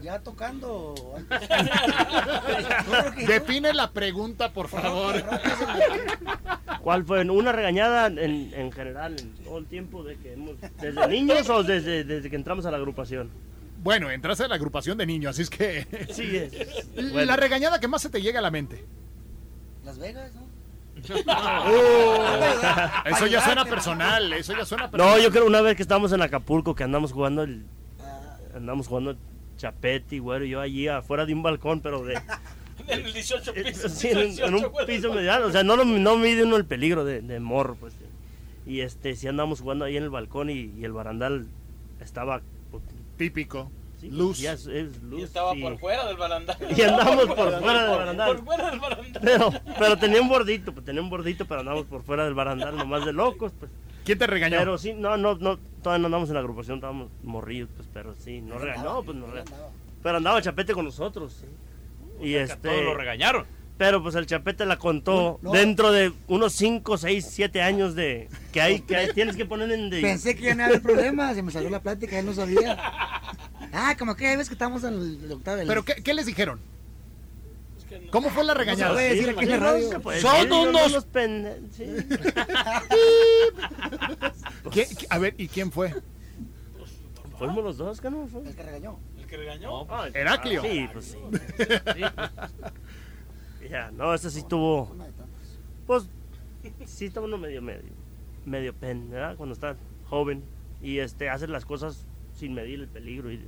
[0.02, 0.96] Ya tocando.
[3.28, 5.22] Define la pregunta, por favor.
[6.82, 7.22] ¿Cuál fue?
[7.30, 11.64] Una regañada en, en general, en todo el tiempo de que hemos, desde niños o
[11.64, 13.30] desde, desde que entramos a la agrupación.
[13.84, 15.88] Bueno, entraste a la agrupación de niños, así es que...
[16.14, 16.54] Sí, es.
[17.26, 18.86] La regañada que más se te llega a la mente.
[19.84, 20.42] Las Vegas, ¿no?
[23.06, 25.18] Eso ya suena personal, eso ya suena personal.
[25.18, 27.64] No, yo creo una vez que estábamos en Acapulco, que andamos jugando el,
[28.56, 29.16] andamos jugando
[29.58, 32.16] chapete y güero, yo allí afuera de un balcón, pero de,
[32.88, 33.90] En el 18 piso.
[33.90, 36.58] sí, en, un- en 18, un piso mediano, o sea, no, lo- no mide uno
[36.58, 37.94] el peligro de, de morro, pues.
[38.68, 41.48] Y este, sí andamos jugando ahí en el balcón y, y el barandal
[42.00, 42.42] estaba,
[43.22, 43.72] Típico.
[44.00, 44.40] sí, Luz.
[44.40, 45.20] ya es, es luz.
[45.20, 46.58] Y estaba y- por fuera del barandal.
[46.76, 48.36] Y andamos por fuera del barandal.
[48.36, 49.22] Por fuera del barandal.
[49.24, 52.76] Pero, pero tenía un bordito, pues tenía un bordito, pero andamos por fuera del barandal,
[52.76, 53.70] nomás de locos, pues.
[54.04, 54.58] ¿Quién te regañó?
[54.58, 58.16] Pero sí, no, no, no, todavía no andamos en la agrupación, estábamos morrillos, pues, pero
[58.16, 59.52] sí, no regañó, pues no regañó.
[60.02, 62.26] Pero andaba Chapete con nosotros, sí.
[62.26, 63.46] Y a todos lo este, regañaron.
[63.82, 65.54] Pero pues el Chapete la contó No.
[65.54, 69.72] dentro de unos 5, 6, 7 años de que hay, que hay- tienes que poner
[69.72, 72.34] en de, Pensé que ya no había problema, se me salió la plática, él no
[72.36, 72.78] sabía.
[73.74, 75.68] Ah, como que ves que estamos en el octavo del...
[75.68, 76.60] ¿Pero qué, qué les dijeron?
[77.80, 78.94] Es que no- ¿Cómo fue la regañada?
[78.94, 79.90] puede decir aquí en la no, radio.
[79.90, 81.86] se puede Son decir, no, no, unos- unos pende- sí.
[84.72, 85.92] ¿Qué- qué- a ver, ¿y quién fue?
[87.40, 88.28] Fuimos los dos, ¿qué no?
[88.28, 88.44] Fue?
[88.48, 89.00] El que regañó.
[89.18, 89.88] El que regañó.
[89.92, 90.62] Ah, Heraclio.
[90.62, 91.18] Sí, pues sí.
[91.18, 91.96] Sí, pues.
[93.70, 94.96] Ya, no, ese sí tuvo.
[95.88, 96.10] Pues
[96.86, 97.82] sí está uno medio medio
[98.46, 99.36] medio pen, ¿verdad?
[99.36, 99.76] Cuando está
[100.10, 100.44] joven
[100.82, 103.46] y este hace las cosas sin medir el peligro y,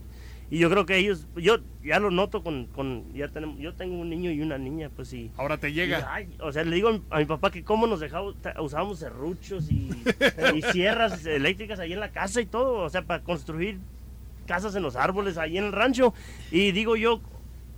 [0.51, 3.97] y yo creo que ellos yo ya lo noto con, con ya tenemos yo tengo
[3.99, 5.32] un niño y una niña, pues sí.
[5.38, 6.14] Ahora te y, llega.
[6.14, 8.99] ay, o sea, le digo a mi, a mi papá que cómo nos dejaba, usábamos
[8.99, 9.89] serruchos y,
[10.55, 13.80] y sierras eléctricas ahí en la casa y todo, o sea, para construir
[14.45, 16.14] casas en los árboles ahí en el rancho.
[16.51, 17.22] Y digo yo,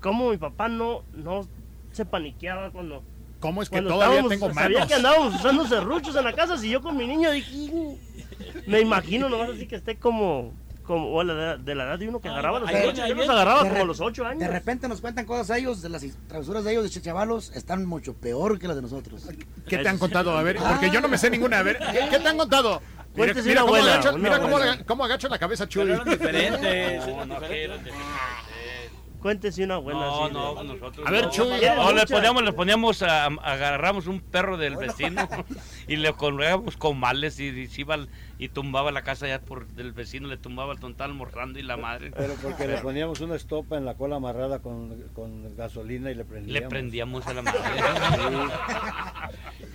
[0.01, 1.47] cómo mi papá no, no
[1.95, 3.03] se paniqueaba cuando,
[3.39, 4.87] ¿Cómo es que cuando todavía estábamos- tengo sabía manos?
[4.87, 8.69] que andábamos usando serruchos en la casa, si yo con mi niño dije, "Mm".
[8.69, 12.07] me imagino nomás así que esté como, como o la edad- de la edad de
[12.09, 14.39] uno que agarraba los viene, yo los agarraba como a re- los ocho años.
[14.39, 18.13] De repente nos cuentan cosas ellos, de las travesuras de ellos, de chavalos, están mucho
[18.13, 19.27] peor que las de nosotros.
[19.67, 20.37] ¿Qué te han contado?
[20.37, 21.59] A ver, porque yo no me sé ninguna.
[21.59, 21.79] A ver,
[22.09, 22.81] ¿qué, te han contado?
[23.15, 23.73] Mira, Cuéntese mira cómo,
[24.19, 24.73] mira cómo, buena.
[24.73, 25.91] aga- cómo agacha la cabeza Pero Chuy.
[25.93, 27.07] eran diferentes.
[27.07, 27.93] No, que eran diferentes.
[27.93, 28.91] diferentes.
[29.25, 30.01] Cuéntese una buena.
[30.01, 31.07] No, así de- no, nosotros.
[31.07, 31.31] A ver, no.
[31.31, 31.47] Chuy.
[31.79, 35.27] O le poníamos, le poníamos a, agarramos un perro del vecino
[35.87, 38.07] y le colgábamos comales y, y se iba al-
[38.37, 41.77] y tumbaba la casa ya por del vecino, le tumbaba el tontal morrando y la
[41.77, 42.11] madre.
[42.15, 46.25] Pero porque le poníamos una estopa en la cola amarrada con, con gasolina y le
[46.25, 46.61] prendíamos.
[46.61, 47.59] Le prendíamos a la madre.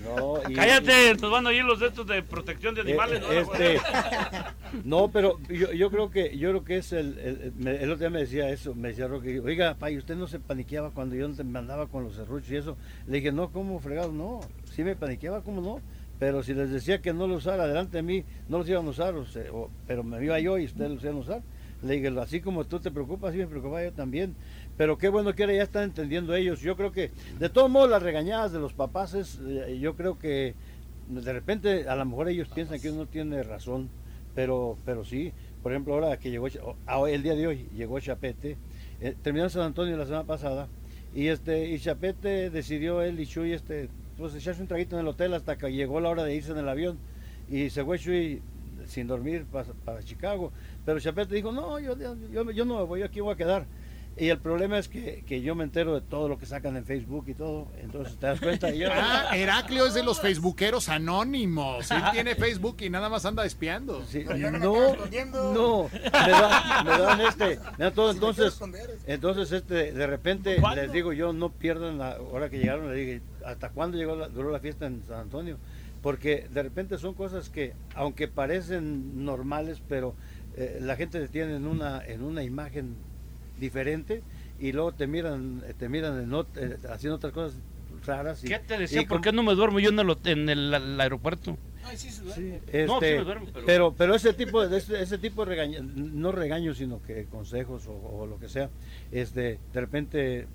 [0.04, 3.20] No, y- Cállate, nos van a oír los de estos de protección de Eh, animales.
[3.22, 3.32] ¿no?
[3.32, 3.80] este,
[4.84, 8.10] no, pero yo, yo creo que yo creo que es el, el, el otro día
[8.10, 11.44] me decía eso, me decía Roque, oiga, pay, usted no se paniqueaba cuando yo te
[11.44, 12.76] mandaba con los serruchos y eso.
[13.06, 14.12] Le dije, no, ¿cómo fregado?
[14.12, 14.40] No,
[14.72, 15.80] sí me paniqueaba, ¿cómo no?
[16.20, 18.90] Pero si les decía que no lo usara delante de mí, no los iban a
[18.90, 19.14] usar,
[19.86, 21.42] pero me iba yo y ustedes los iban a usar.
[21.82, 24.36] Le dije, así como tú te preocupas, sí me preocupaba yo también.
[24.76, 26.60] Pero qué bueno que ahora ya están entendiendo ellos.
[26.60, 30.18] Yo creo que, de todos modos, las regañadas de los papás es, eh, yo creo
[30.18, 30.54] que
[31.08, 33.88] de repente a lo mejor ellos piensan que uno tiene razón,
[34.34, 35.32] pero, pero sí.
[35.62, 36.48] Por ejemplo, ahora que llegó,
[36.86, 38.58] ah, el día de hoy llegó Chapete,
[39.00, 40.68] eh, terminó San Antonio la semana pasada,
[41.14, 43.88] y este y Chapete decidió él y Chuy este,
[44.20, 46.58] pues echarse un traguito en el hotel hasta que llegó la hora de irse en
[46.58, 46.98] el avión,
[47.48, 48.42] y se fue Chuy
[48.86, 50.52] sin dormir para, para Chicago,
[50.84, 51.96] pero Chapete dijo, no, yo,
[52.32, 53.66] yo, yo no me voy, yo aquí voy a quedar.
[54.16, 56.84] Y el problema es que, que yo me entero de todo lo que sacan en
[56.84, 58.68] Facebook y todo, entonces te das cuenta.
[58.74, 61.88] y yo- Ah, Heraclio es de los facebookeros anónimos.
[61.90, 64.04] Él tiene Facebook y nada más anda espiando.
[64.04, 68.60] Sí, no, no, me dan, me dan este, me dan todo, entonces,
[69.06, 70.82] entonces este, de repente ¿Cuándo?
[70.82, 74.28] les digo yo, no pierdan la hora que llegaron, le dije, ¿hasta cuándo llegó la,
[74.28, 75.56] duró la fiesta en San Antonio?
[76.02, 80.14] Porque de repente son cosas que, aunque parecen normales, pero
[80.56, 82.94] eh, la gente te tiene en una, en una imagen
[83.58, 84.22] diferente
[84.58, 87.58] y luego te miran, te miran en ot- eh, haciendo otras cosas
[88.06, 88.42] raras.
[88.44, 89.02] Y, ¿Qué te decía?
[89.02, 91.56] y ¿Por qué no me duermo yo en el, en el, aeropuerto?
[91.84, 92.60] Ay, sí, se duerme.
[92.70, 93.94] Sí, No, sí este, me duermo, pero- pero...
[93.96, 97.92] pero ese tipo de ese, ese tipo de regaño, no regaños sino que consejos o,
[97.92, 98.70] o lo que sea
[99.12, 100.46] este de repente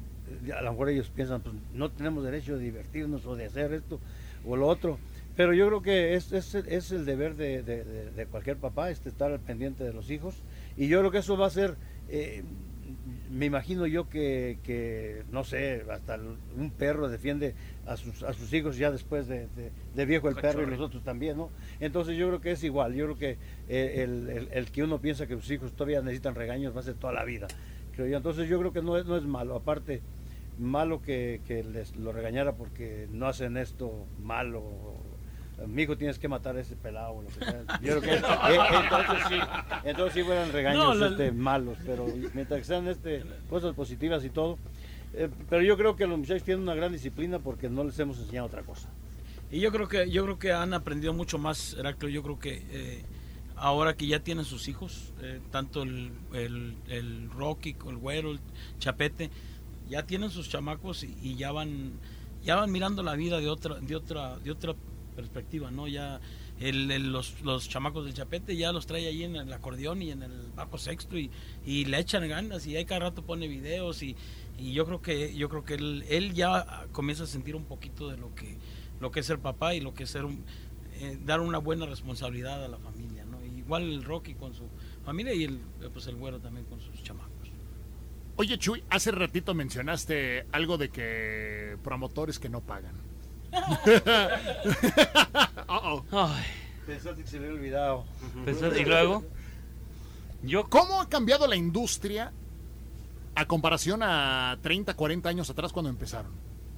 [0.55, 3.99] a lo mejor ellos piensan pues no tenemos derecho de divertirnos o de hacer esto
[4.45, 4.97] o lo otro.
[5.36, 9.09] Pero yo creo que es, es, es el deber de, de- de- cualquier papá este
[9.09, 10.36] estar al pendiente de los hijos.
[10.78, 11.76] Y yo creo que eso va a ser
[12.09, 12.43] eh,
[13.32, 16.15] me imagino yo que, que, no sé, hasta
[16.55, 17.53] un perro defiende
[17.86, 20.80] a sus, a sus hijos ya después de, de- de viejo el perro y los
[20.80, 21.49] otros también, ¿no?
[21.80, 24.99] Entonces yo creo que es igual, yo creo que eh, el, el- el que uno
[25.01, 27.47] piensa que sus hijos todavía necesitan regaños va a ser toda la vida,
[27.96, 28.18] creo yo.
[28.18, 30.02] Entonces yo creo que no es, no es malo, aparte,
[30.60, 34.64] malo que, que les lo regañara porque no hacen esto malo
[35.68, 37.14] mi hijo tienes que matar a ese pelado.
[37.14, 37.64] o lo que sea.
[37.82, 39.36] Yo creo que, eh, entonces sí,
[39.86, 44.24] entonces sí fueran regaños No, la- este, malos, pero mientras que sean este, cosas positivas
[44.26, 44.58] y todo.
[45.14, 48.20] eh, pero yo creo que los muchachos tienen una gran disciplina porque no les hemos
[48.20, 48.89] enseñado otra cosa.
[49.50, 52.10] Y yo creo que yo creo que han aprendido mucho más, Heraclio.
[52.10, 53.06] Yo creo que eh,
[53.58, 58.39] ahora que ya tienen sus hijos, eh, tanto el, el, el Rocky, el Güero, el
[58.80, 59.30] Chapete,
[59.89, 61.93] ya tienen sus chamacos y, ya van
[62.43, 64.76] ya van mirando la vida de otra de otra de otra
[65.16, 65.88] perspectiva, ¿no?
[65.88, 66.20] Ya
[66.60, 70.24] el, los, los chamacos del Chapete ya los trae ahí en el acordeón y en
[70.24, 71.30] el bajo sexto y,
[71.66, 74.16] y le echan ganas y ahí cada rato pone videos y,
[74.58, 78.10] y yo creo que yo creo que él, él ya comienza a sentir un poquito
[78.10, 78.58] de lo que
[78.99, 80.43] lo que es ser papá y lo que es ser un-
[80.97, 83.24] eh, dar una buena responsabilidad a la familia.
[83.66, 84.63] Igual el Rocky con su
[85.03, 85.59] familia y el
[85.93, 87.32] pues el güero también con sus chamacos.
[88.38, 92.95] Oye, Chuy, hace ratito mencionaste algo de que promotores que no pagan.
[95.68, 96.43] Ay,
[96.86, 98.05] Pensaste que se le había olvidado.
[98.45, 99.24] pensé- y luego,
[100.43, 102.32] yo ¿Cómo ha cambiado la industria
[103.34, 106.32] a comparación a 30, 40 años atrás cuando empezaron?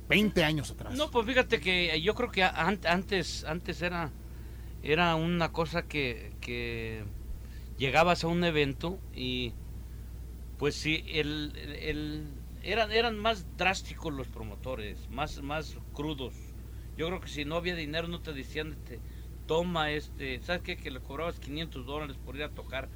[0.07, 0.93] 20 años atrás.
[0.95, 4.09] No, pues fíjate que yo creo que an- antes, antes era,
[4.82, 7.05] era una cosa que, que
[7.78, 9.55] llegabas a un evento y
[10.57, 16.55] pues sí, el, el- eran, eran más drásticos los promotores, más, más crudos.
[16.95, 19.01] Yo creo que si no había dinero no te decían, este,
[19.45, 20.78] toma este, ¿sabes qué?
[20.78, 22.89] Que le cobrabas 500 dólares por ir a tocar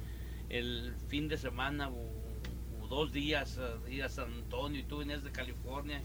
[0.48, 2.42] el fin de semana o,
[2.88, 6.04] dos días, eh, ir a San Antonio y tú venías de California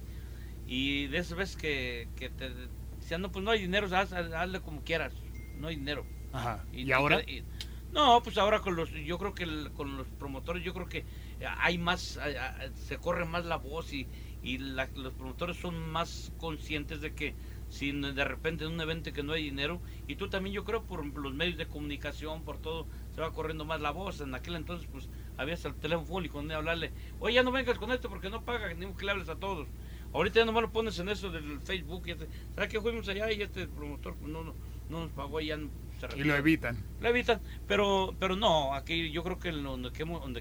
[0.66, 2.52] y de esas veces que, que te
[2.98, 5.16] decían, no, pues no hay dinero, haz- hazle como quieras,
[5.58, 6.06] no hay dinero.
[6.32, 6.66] Ajá.
[6.72, 7.22] ¿Y, ahora?
[7.28, 7.44] y-
[7.92, 11.06] no, pues ahora con los, yo creo que el- con los promotores, yo creo que
[11.60, 12.20] hay más,
[12.76, 14.10] se corre más la voz y,
[14.42, 17.36] y la- los promotores son más conscientes de que
[17.70, 20.86] si de repente en un evento que no hay dinero, y tú también yo creo
[20.86, 24.20] por los medios de comunicación, por todo, se va corriendo más la voz.
[24.22, 27.78] En aquel entonces pues había hasta el teléfono público donde hablarle, oye ya no vengas
[27.78, 29.68] con esto porque no paga, ni que le hables a todos.
[30.14, 33.32] Ahorita ya nomás lo pones en eso del Facebook, y este, ¿sabes que fuimos allá
[33.32, 34.56] y este promotor pues, no, no,
[34.90, 35.70] no nos pagó y ya no-
[36.00, 36.78] se Y lo evitan.
[37.02, 39.92] Lo evitan, pero, pero no, aquí yo creo que donde,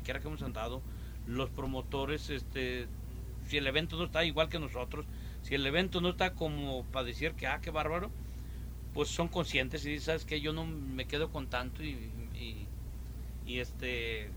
[0.01, 0.83] quiera que hemos andado,
[1.27, 2.87] los promotores, este,
[3.47, 5.07] si el evento no está igual que nosotros,
[5.43, 8.11] si el evento no está como para decir que, ah, qué bárbaro,
[8.95, 12.67] pues son conscientes y dicen, sabes que yo no me quedo con tanto y, y,
[13.47, 14.31] y, este,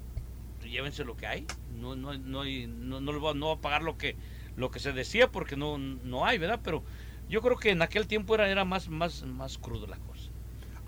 [0.64, 1.46] llévense lo que hay,
[1.80, 4.16] no, no, no, no, no, va, no va a pagar lo que,
[4.56, 6.60] lo que se decía porque no, no hay, ¿verdad?
[6.64, 6.84] Pero
[7.30, 10.30] yo creo que en aquel tiempo era, más, más crudo la cosa.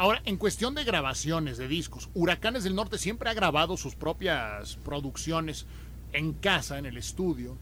[0.02, 4.78] Ahora, en cuestión de grabaciones de discos, Huracanes del Norte siempre ha grabado sus propias
[4.78, 5.68] producciones
[6.12, 7.56] en casa, en el estudio.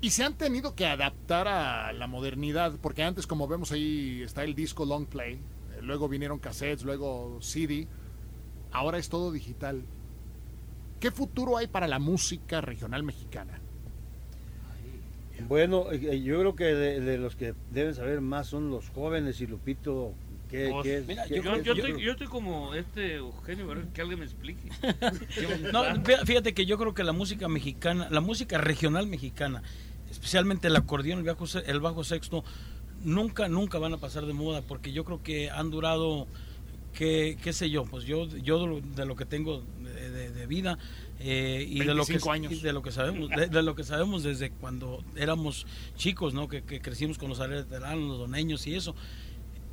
[0.00, 4.44] Y se han tenido que adaptar a la modernidad, porque antes, como vemos ahí, está
[4.44, 7.88] el disco long play, eh, luego vinieron cassettes, luego CD,
[8.70, 9.84] ahora es todo digital.
[11.00, 13.61] ¿Qué futuro hay para la música regional mexicana?
[15.48, 19.40] Bueno, eh, yo creo que de, de los que deben saber más son los jóvenes
[19.40, 20.14] y Lupito.
[20.50, 23.66] ¿qué, Pues, qué es- mira, qué- Yo, qué- yo estoy, yo estoy como este Eugenio,
[23.66, 23.84] ¿verdad?
[23.94, 24.68] que alguien me explique.
[25.72, 25.82] No,
[26.26, 29.62] fíjate que yo creo que la música mexicana, la música regional mexicana,
[30.10, 32.44] especialmente el acordeón, el bajo, el bajo sexto,
[33.02, 36.26] nunca, nunca van a pasar de moda, porque yo creo que han durado,
[36.92, 39.62] que, qué sé yo, pues yo, yo de lo, de lo que tengo
[40.10, 40.78] de, de- vida
[41.20, 42.52] eh, y de lo que 25 años.
[42.52, 46.48] y de lo que sabemos, de, de lo que sabemos desde cuando éramos chicos, ¿no?
[46.48, 48.94] Que, que crecimos con los Terán, los doneños y eso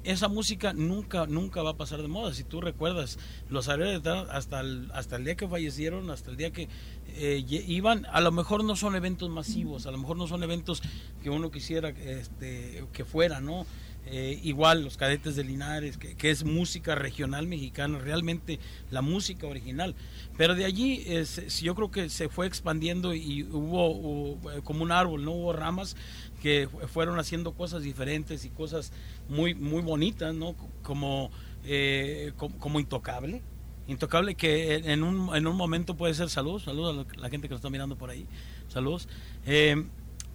[0.06, 3.20] esa música nunca nunca va a pasar de moda si tú recuerdas
[3.50, 6.70] los Terán, hasta el hasta el día que fallecieron hasta el día que
[7.18, 10.82] eh, iban a lo mejor no son eventos masivos a lo mejor no son eventos
[11.22, 13.66] que uno quisiera este, que fuera no
[14.12, 18.58] Eh, igual los cadetes de Linares que, que es música regional mexicana realmente
[18.90, 19.94] la música original
[20.40, 24.92] pero de allí se- yo creo que se fue expandiendo y hubo, eh, como un
[24.94, 25.98] árbol no hubo ramas
[26.42, 28.94] que fu- fueron haciendo cosas diferentes y cosas
[29.28, 31.30] muy muy bonitas no como
[31.66, 33.42] eh, como, intocable.
[33.90, 37.56] Intocable que en- un, en un momento puede ser saludos saludos a la- gente que
[37.56, 38.26] nos está mirando por ahí
[38.70, 39.10] saludos.
[39.46, 39.76] Eh,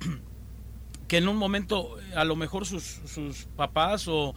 [1.09, 3.01] que en un momento eh, a lo mejor sus,
[3.57, 4.35] papás o,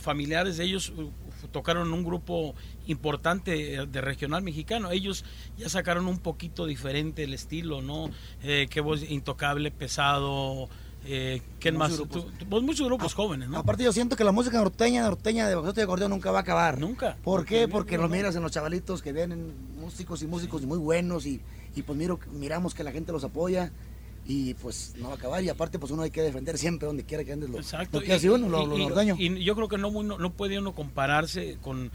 [0.00, 0.92] familiares de ellos
[1.48, 2.54] tocaron un grupo
[2.86, 4.90] importante eh, de regional mexicano.
[4.90, 5.24] Ellos
[5.56, 8.10] ya sacaron un poquito diferente el estilo, ¿no?
[8.42, 10.68] Eh, que voz intocable, pesado.
[11.06, 11.98] Eh, ¿Quién Muchos más?
[11.98, 12.24] grupos.
[12.24, 13.58] Tú- tú- pues muchos grupos jóvenes, ¿no?
[13.58, 16.40] Aparte yo siento que la música norteña, norteña de bajote de acordeón nunca va a
[16.42, 16.78] acabar.
[16.80, 17.16] Nunca.
[17.22, 17.68] ¿Por qué?
[17.68, 21.42] Porque lo miras en los chavalitos que vienen músicos y músicos muy buenos y,
[21.76, 23.70] y pues miro, miramos que la gente los apoya.
[24.26, 27.04] Y pues no va a acabar y aparte pues uno hay que defender siempre donde
[27.04, 28.00] quiera que andes lo, Exacto.
[28.00, 30.58] lo que hace uno, lo, y- lo y- yo creo que no, uno- no puede
[30.58, 31.90] uno compararse con,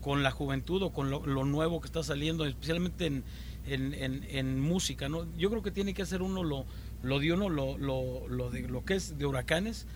[0.00, 3.24] con la juventud o con lo, lo nuevo que está saliendo, especialmente en,
[3.66, 5.08] en, en- en música.
[5.08, 5.26] ¿no?
[5.36, 6.64] Yo creo que tiene que hacer uno lo,
[7.02, 9.86] lo de uno, lo, lo, lo de lo que es de huracanes.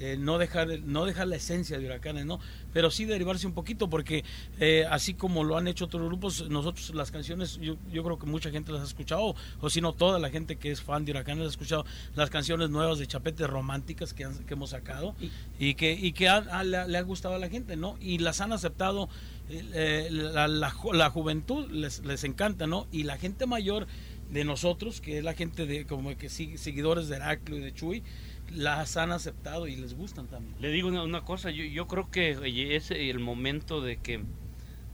[0.00, 2.38] Eh, no dejar no dejar la esencia de huracanes no
[2.72, 4.24] pero sí derivarse un poquito porque
[4.60, 8.26] eh, así como lo han hecho otros grupos nosotros las canciones yo, yo creo que
[8.26, 11.12] mucha gente las ha escuchado o si no toda la gente que es fan de
[11.12, 11.84] huracanes ha escuchado
[12.14, 15.14] las canciones nuevas de Chapete románticas que, han- que hemos sacado
[15.58, 18.18] y que y que han- a- le, le ha gustado a la gente no y
[18.18, 19.08] las han aceptado
[19.50, 23.86] eh, la, la ju- la juventud les, les encanta no y la gente mayor
[24.30, 28.02] de nosotros que es la gente de como que seguidores de Heraclio y de Chuy
[28.50, 32.10] las han aceptado y les gustan también Le digo una, una cosa, yo, yo creo
[32.10, 32.30] que
[32.76, 34.24] es el momento de que,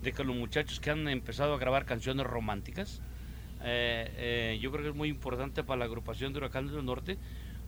[0.00, 3.00] de que los muchachos que han empezado a grabar canciones románticas,
[3.61, 7.18] eh, eh, yo creo que es muy importante para la agrupación de Huracanes del Norte,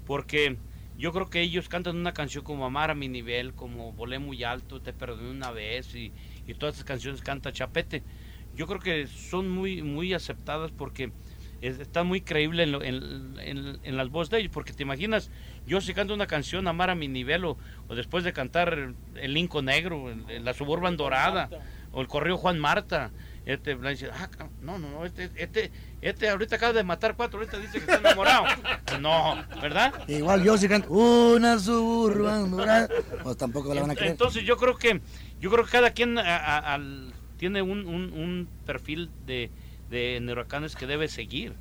[0.05, 0.59] porque
[0.97, 4.43] yo creo que ellos cantan una canción como Amar a mi nivel, como Volé muy
[4.45, 6.15] alto, Te perdoné una vez, y,
[6.47, 8.05] y todas esas canciones canta Chapete.
[8.53, 11.13] Yo creo que son muy, muy aceptadas porque
[11.61, 14.83] es- está muy creíble en, lo- en- en- en las voces de ellos, porque te
[14.83, 15.31] imaginas,
[15.67, 17.57] yo si canto una canción Amar a mi nivel, o,
[17.89, 21.49] o después de cantar El Linco Negro, el- el- La Suburban Dorada,
[21.93, 23.11] o el Correo Juan Marta,
[23.47, 24.29] este, decir, ah,
[24.61, 25.71] no, no, no, este, este,
[26.03, 28.45] este ahorita acaba de matar cuatro, ahorita dice que está enamorado.
[29.01, 29.93] No, ¿verdad?
[30.09, 32.89] Igual yo si canto una suburban dorada,
[33.23, 34.11] pues tampoco la van a creer.
[34.13, 35.01] Entonces yo creo que
[35.41, 39.51] yo creo que cada quien a- a- al- tiene un, un- un perfil de,
[39.91, 41.55] de huracanes que debe seguir,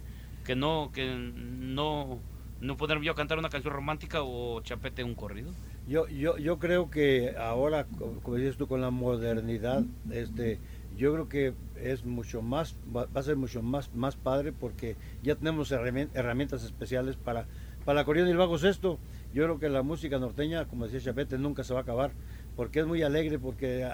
[0.46, 2.20] que no que no
[2.62, 5.52] no poner yo cantar una canción romántica o chapete un corrido.
[5.88, 10.60] Yo, yo, yo creo que ahora, co- como dices tú, con la modernidad, este,
[10.98, 15.36] yo creo que es mucho más, va a ser mucho más, más padre porque ya
[15.36, 17.46] tenemos herramien- herramientas especiales para,
[17.84, 18.98] para la corrida del Vago Sexto.
[19.34, 22.12] Yo creo que la música norteña, como decía Chapete, nunca se va a acabar
[22.56, 23.88] porque es muy alegre, porque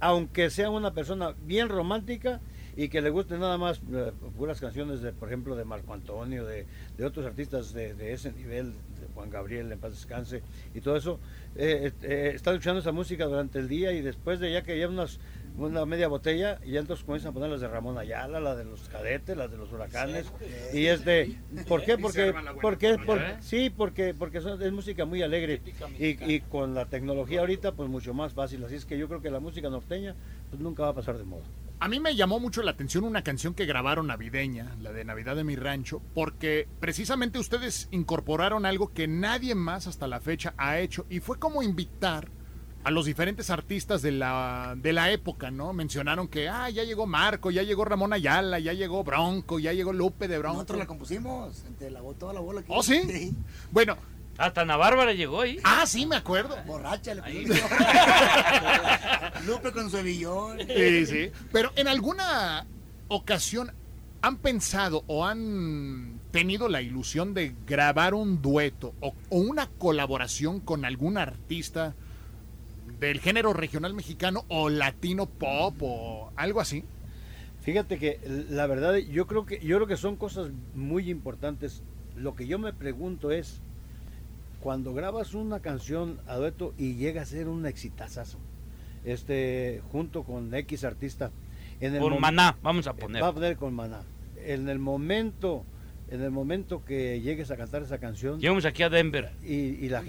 [0.00, 2.40] aunque sea una persona bien romántica
[2.76, 6.44] y que le guste nada más eh, puras canciones, de, por ejemplo, de Marco Antonio,
[6.44, 6.66] de,
[6.96, 10.42] de otros artistas de, de ese nivel, de Juan Gabriel, en paz descanse,
[10.74, 11.20] y todo eso,
[11.54, 14.92] eh, eh, está escuchando esa música durante el día y después de ya que lleva
[14.92, 15.20] unas,
[15.56, 18.64] una media botella, y ya entonces comienzan a poner las de Ramón Ayala, la de
[18.64, 20.26] los cadetes, las de los huracanes,
[20.72, 21.96] y este, ¿por qué?
[22.02, 23.36] Porque, porque, por- ¿Eh?
[23.40, 25.60] sí, porque, porque son- es música muy alegre,
[26.00, 29.20] y, y con la tecnología ahorita, pues mucho más fácil, así es que yo creo
[29.22, 30.16] que la música norteña,
[30.50, 31.44] pues nunca va a pasar de moda.
[31.84, 35.36] A mí me llamó mucho la atención una canción que grabaron navideña, la de Navidad
[35.36, 40.78] de mi rancho, porque precisamente ustedes incorporaron algo que nadie más hasta la fecha ha
[40.78, 42.30] hecho y fue como invitar
[42.84, 45.74] a los diferentes artistas de la, de la época, ¿no?
[45.74, 49.92] Mencionaron que, ah, ya llegó Marco, ya llegó Ramón Ayala, ya llegó Bronco, ya llegó
[49.92, 50.54] Lupe de Bronco.
[50.54, 53.36] Nosotros la compusimos, entre la, toda la bola que ¿Oh, sí?
[53.70, 53.98] Bueno,
[54.38, 55.58] Hasta Ana Bárbara llegó ahí.
[55.64, 56.56] ah, sí, me acuerdo.
[56.66, 57.58] Borracha, le pusimos.
[59.46, 60.58] Lupe con su hebillón.
[60.66, 61.30] Sí, sí.
[61.52, 62.66] Pero en alguna
[63.08, 63.72] ocasión
[64.22, 70.60] han pensado o han tenido la ilusión de grabar un dueto o, o una colaboración
[70.60, 71.94] con algún artista
[72.98, 76.84] del género regional mexicano o latino pop o algo así.
[77.60, 78.20] Fíjate que
[78.50, 81.82] la verdad yo creo que yo creo que son cosas muy importantes.
[82.16, 83.60] Lo que yo me pregunto es
[84.64, 88.38] cuando grabas una canción a dueto y llega a ser un exitazazo,
[89.04, 91.30] este junto con X artista
[91.80, 93.22] en el mom- maná, vamos a poner.
[93.22, 94.00] va a poner con Maná.
[94.42, 95.66] En el momento
[96.08, 99.32] en el momento que llegues a cantar esa canción Llegamos aquí a Denver.
[99.42, 100.08] y, y la, y-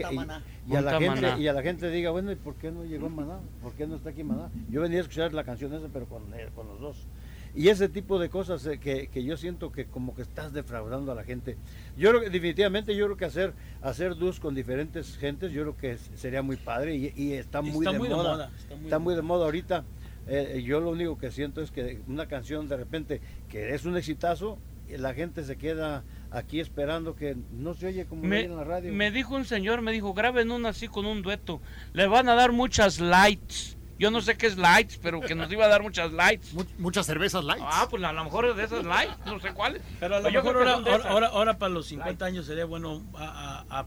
[0.72, 1.38] y a la gente Maná.
[1.39, 3.95] y a la gente diga bueno y por qué no llegó Maná por qué no
[3.97, 6.80] está aquí Maná yo venía a escuchar la canción esa pero con, él, con los
[6.80, 7.08] dos
[7.56, 11.12] y ese tipo de cosas eh, que, que yo siento que como que estás defraudando
[11.12, 11.58] a la gente
[11.97, 15.78] yo creo que definitivamente yo creo que hacer hacer dus con diferentes gentes yo creo
[15.78, 18.76] que sería muy padre y, y está muy, Está de, muy de moda, moda, está
[18.76, 19.84] muy está de muy de moda ahorita
[20.28, 23.95] Eh, yo lo único que siento es que una canción de repente que es un
[23.95, 24.58] exitazo
[24.89, 28.64] y la gente se queda aquí esperando que no se oye como Me, en la
[28.64, 31.62] radio me dijo un señor, me dijo, graben una así con un dueto.
[31.93, 33.74] Le van a dar muchas lights.
[33.98, 36.54] Yo no sé qué es lights, pero que nos iba a dar muchas lights.
[36.54, 37.64] Mu- muchas cervezas light.
[37.66, 39.82] Ah, pues a lo mejor es de esas lights, no sé cuáles.
[40.00, 41.06] Pero a lo Yo mejor ahora, ahora, esas.
[41.12, 43.86] ahora, ahora para los 50 años sería bueno a, a- a-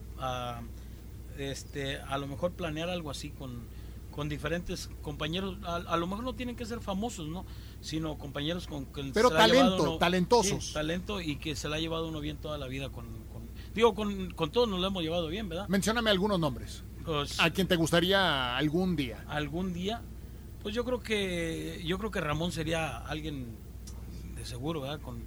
[0.59, 0.63] a-
[1.39, 3.61] este, a lo mejor planear algo así con,
[4.11, 5.57] con diferentes compañeros.
[5.65, 7.45] A, a lo mejor no tienen que ser famosos, ¿no?
[7.81, 10.67] Sino compañeros con que Pero se la ha llevado talento, uno- talentosos.
[10.69, 13.07] sí, talento y que se la ha llevado uno bien toda la vida con...
[13.33, 15.69] con- digo, con, con todos nos lo hemos llevado bien, ¿verdad?
[15.69, 16.83] Mencióname algunos nombres.
[17.09, 19.25] Pues, A quien te gustaría algún día.
[19.29, 20.03] algún día
[20.63, 23.47] pues yo creo que yo creo que Ramón sería alguien
[24.37, 25.01] de seguro ¿verdad?
[25.01, 25.23] con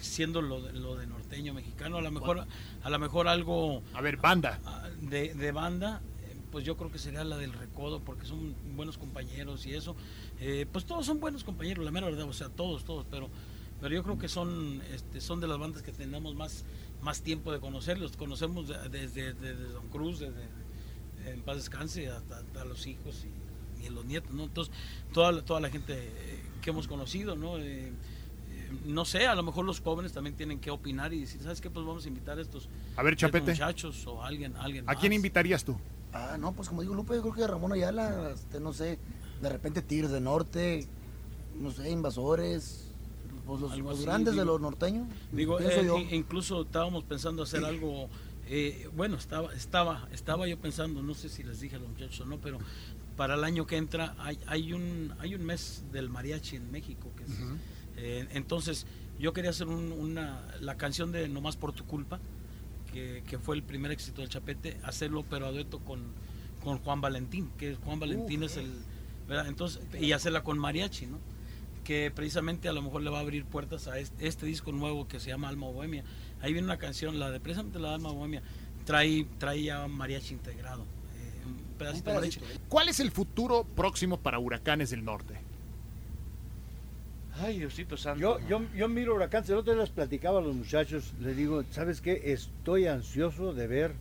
[0.00, 2.46] siendo lo de, lo de norteño mexicano, a lo mejor,
[2.82, 4.58] a lo mejor algo A ver, banda.
[4.64, 8.54] ah, de, de banda, eh, pues yo creo que sería la del Recodo, porque son
[8.74, 9.94] buenos compañeros y eso.
[10.40, 13.28] Eh, pues todos son buenos compañeros, la mera verdad, o sea, todos, todos, pero,
[13.80, 16.64] pero yo creo que son, este, son de las bandas que tenemos más,
[17.02, 18.16] más tiempo de conocerlos.
[18.16, 20.48] Conocemos de- desde, desde Don Cruz, desde
[21.26, 23.24] en paz descanse, hasta, hasta los hijos
[23.80, 24.44] y, y los nietos, ¿no?
[24.44, 24.72] Entonces,
[25.12, 27.58] toda, la- toda la gente eh, que hemos conocido, ¿no?
[27.58, 27.92] Eh, eh,
[28.86, 31.70] no sé, a lo mejor los jóvenes también tienen que opinar y decir, ¿sabes qué?
[31.70, 33.50] Pues vamos a invitar a estos, A ver, estos Chapete.
[33.52, 35.76] muchachos o alguien, alguien ¿A quién invitarías tú?
[36.12, 38.98] Ah, no, pues como digo Lupe, yo creo que Ramón Ayala, este, no sé,
[39.40, 40.86] de repente Tigres del Norte,
[41.58, 42.88] no sé, Invasores,
[43.46, 45.08] pues los, los así, grandes de los norteños.
[45.32, 48.08] Digo, eh, incluso estábamos pensando hacer algo,
[48.54, 52.20] eh, bueno, estaba, estaba, estaba yo pensando, no sé si les dije a los muchachos
[52.20, 52.58] o no, pero
[53.16, 57.10] para el año que entra hay, hay un, hay un mes del mariachi en México,
[57.16, 57.30] que es,
[57.96, 58.86] eh, entonces
[59.18, 62.20] yo quería hacer un- una, la canción de No más por tu culpa,
[62.92, 66.00] que, que fue el primer éxito del Chapete, hacerlo pero a dueto con,
[66.62, 68.70] con Juan Valentín, que Juan Valentín es el,
[69.28, 69.46] ¿verdad?
[69.48, 71.18] Entonces, y hacerla con mariachi, ¿no?
[71.84, 75.08] que precisamente a lo mejor le va a abrir puertas a este, este disco nuevo
[75.08, 76.04] que se llama Alma Bohemia.
[76.42, 78.42] Ahí viene una canción, la de precisamente la Alma Bohemia,
[78.84, 82.40] trae, trae ya mariachi integrado, eh, un pedacito de mariachi.
[82.68, 85.34] ¿Cuál es el futuro próximo para Huracanes del Norte?
[87.40, 88.20] Ay, Diosito santo.
[88.20, 91.64] Yo, yo, yo miro Huracán, el otro día les platicaba a los muchachos, les digo,
[91.70, 92.32] ¿sabes qué?
[92.32, 93.92] Estoy ansioso de ver,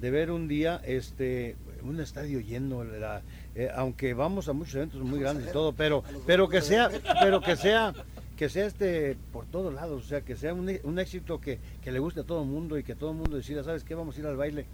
[0.00, 3.22] de ver un día este un estadio lleno, la-
[3.54, 7.40] eh, aunque vamos a muchos eventos muy grandes y todo, pero, pero que sea, pero
[7.40, 7.92] que sea,
[8.38, 11.98] que sea este por todos lados, o sea, que sea un, éxito que, que le
[11.98, 13.96] guste a todo el mundo y que todo el mundo decida, ¿sabes qué?
[13.96, 14.64] Vamos a ir al baile.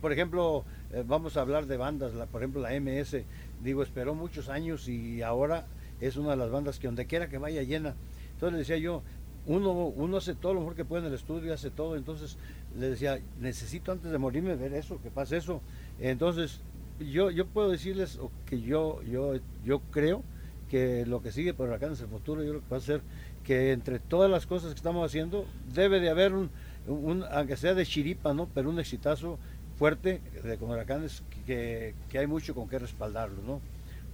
[0.00, 3.18] Por, ejemplo, eh, vamos a hablar de bandas, por ejemplo la MS,
[3.62, 5.64] digo, esperó muchos años y ahora
[6.00, 7.94] es una de las bandas que donde quiera que vaya llena.
[8.32, 9.04] Entonces le decía yo,
[9.46, 12.36] uno, uno hace todo lo mejor que puede en el estudio, hace todo, entonces
[12.76, 15.60] le decía, necesito antes de morirme ver eso, que pase eso.
[16.00, 16.62] Entonces,
[16.98, 19.34] yo, yo puedo decirles que yo, yo,
[19.64, 20.24] yo creo
[20.68, 23.02] que lo que sigue por acá en el futuro, yo creo que va a ser
[23.42, 26.50] que entre todas las cosas que estamos haciendo, debe de haber un,
[26.86, 28.48] un aunque sea de chiripa, ¿no?
[28.54, 29.38] Pero un exitazo
[29.76, 33.60] fuerte de con huracanes que, que hay mucho con que respaldarlo, ¿no?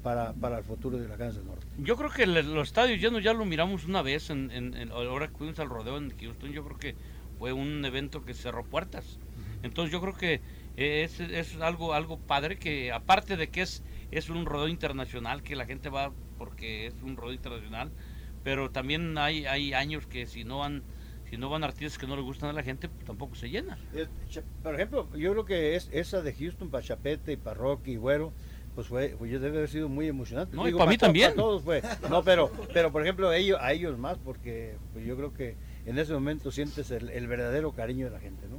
[0.03, 1.66] Para, para el futuro de huracanes del norte.
[1.76, 4.90] Yo creo que le- los estadios llenos ya lo miramos una vez, en, en- en-
[4.92, 6.96] ahora que fuimos al rodeo en Houston, yo creo que
[7.38, 9.18] fue un evento que cerró puertas.
[9.62, 10.40] Entonces yo creo que
[10.76, 15.55] es, es algo algo padre que aparte de que es, es un rodeo internacional, que
[15.55, 17.91] la gente va porque es un rodeo internacional,
[18.43, 20.82] pero también hay, hay años que si no van
[21.28, 23.78] si no van artistas que no le gustan a la gente, pues tampoco se llena.
[23.95, 24.09] Eh,
[24.64, 27.97] Por ejemplo, yo creo que es esa de Houston para Chapete y para Rocky y
[27.97, 28.32] Güero,
[28.74, 30.57] pues fue, pues debe haber sido muy emocionante.
[30.57, 31.34] No, y para mí también.
[31.36, 31.82] todos fue.
[32.09, 35.99] No, pero, pero por ejemplo, ellos, a ellos más, porque pues, yo creo que en
[35.99, 38.57] ese momento sientes el, el verdadero cariño de la gente, ¿no?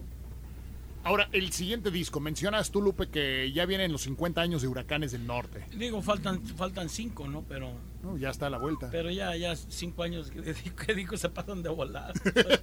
[1.03, 5.11] Ahora, el siguiente disco, mencionas tú, Lupe, que ya vienen los 50 años de Huracanes
[5.11, 5.65] del Norte.
[5.75, 7.43] Digo, faltan, faltan cinco, ¿no?
[7.47, 7.71] Pero,
[8.03, 8.17] ¿no?
[8.17, 8.89] Ya está a la vuelta.
[8.91, 10.41] pero ya, ya cinco años que
[10.85, 12.13] que digo se pasan de volar.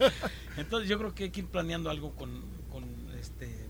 [0.56, 2.84] Entonces yo creo que hay que ir planeando algo con, con
[3.18, 3.66] este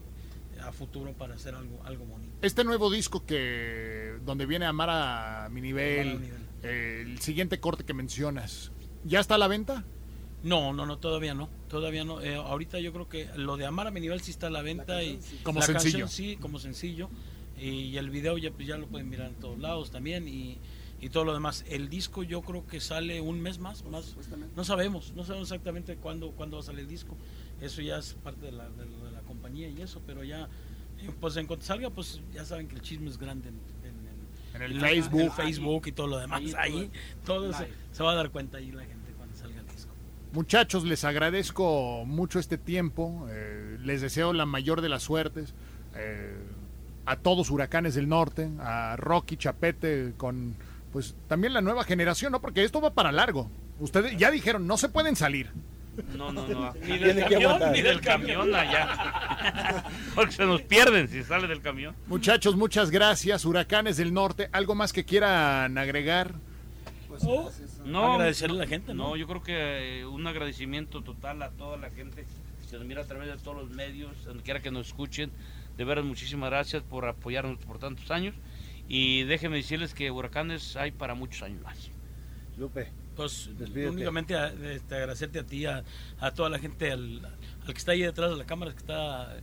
[0.62, 2.32] a futuro para hacer algo, algo bonito.
[2.42, 6.42] Este nuevo disco que donde viene Amara a mi nivel, Amar a mi nivel.
[6.64, 8.72] eh, el siguiente corte que mencionas,
[9.04, 9.84] ¿ya está a la venta?
[10.42, 12.20] No, no, no, todavía no, todavía no.
[12.20, 14.62] Eh, ahorita yo creo que lo de Amar a mi nivel sí está a la
[14.62, 15.98] venta y Como la sencillo.
[16.00, 17.10] canción sí, como sencillo
[17.60, 20.58] y, el video ya, pues, ya lo pueden mirar en todos lados también y,
[21.00, 21.64] y todo lo demás.
[21.68, 24.14] El disco yo creo que sale un mes más, más
[24.54, 27.16] no sabemos, no sabemos exactamente cuándo, cuándo va a salir el disco.
[27.60, 30.48] Eso ya es parte de la, de, de la compañía y eso, pero ya,
[31.00, 34.08] eh, pues en cuanto salga, pues ya saben que el chisme es grande en, en-
[34.54, 35.20] En el en Facebook.
[35.20, 36.40] el Facebook y todo lo demás.
[36.40, 36.90] Ahí Ahí,
[37.24, 39.92] todo- todo se, se va a dar cuenta ahí la gente cuando salga el disco.
[40.32, 45.54] Muchachos, les agradezco mucho este tiempo, eh, les deseo la mayor de las suertes.
[45.94, 46.36] eh,
[47.06, 50.54] a todos Huracanes del Norte, a Rocky Chapete, con
[50.92, 52.40] pues también la nueva generación, ¿no?
[52.42, 53.50] Porque esto va para largo.
[53.80, 55.50] Ustedes ya dijeron, no se pueden salir.
[56.18, 56.74] No, no, no.
[56.86, 59.84] Ni del camión, ni del camión allá.
[60.14, 61.94] Porque se nos pierden si sale del camión.
[62.08, 63.46] Muchachos, muchas gracias.
[63.46, 66.34] Huracanes del Norte, ¿algo más que quieran agregar?
[67.08, 67.50] Pues, Oh.
[67.88, 69.10] No, Agradecerle a la gente, ¿no?
[69.10, 72.24] No, yo creo que eh, un agradecimiento total a toda la gente
[72.70, 75.30] que nos mira a través de todos los medios, donde quiera que nos escuchen.
[75.76, 78.34] De veras, muchísimas gracias por apoyarnos por tantos años.
[78.88, 81.90] Y déjenme decirles que huracanes hay para muchos años más.
[82.58, 82.88] Lupe.
[83.16, 83.90] Pues Despídete.
[83.90, 85.82] únicamente a- este, agradecerte a ti, a,
[86.20, 89.36] a toda la gente, al, al que está ahí detrás de la cámara, que está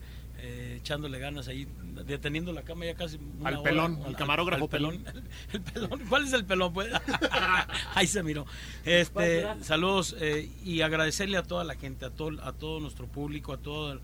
[0.45, 1.67] eh, echándole ganas ahí,
[2.05, 3.17] deteniendo la cama ya casi.
[3.17, 5.03] una Al hora, pelón, al camarógrafo al pelón.
[5.53, 6.01] El pelón.
[6.07, 6.73] ¿Cuál es el pelón?
[6.73, 6.93] Pues?
[7.95, 8.45] ahí se miró.
[8.83, 13.53] Este, saludos eh, y agradecerle a toda la gente, a todo, a todo nuestro público,
[13.53, 13.99] a todo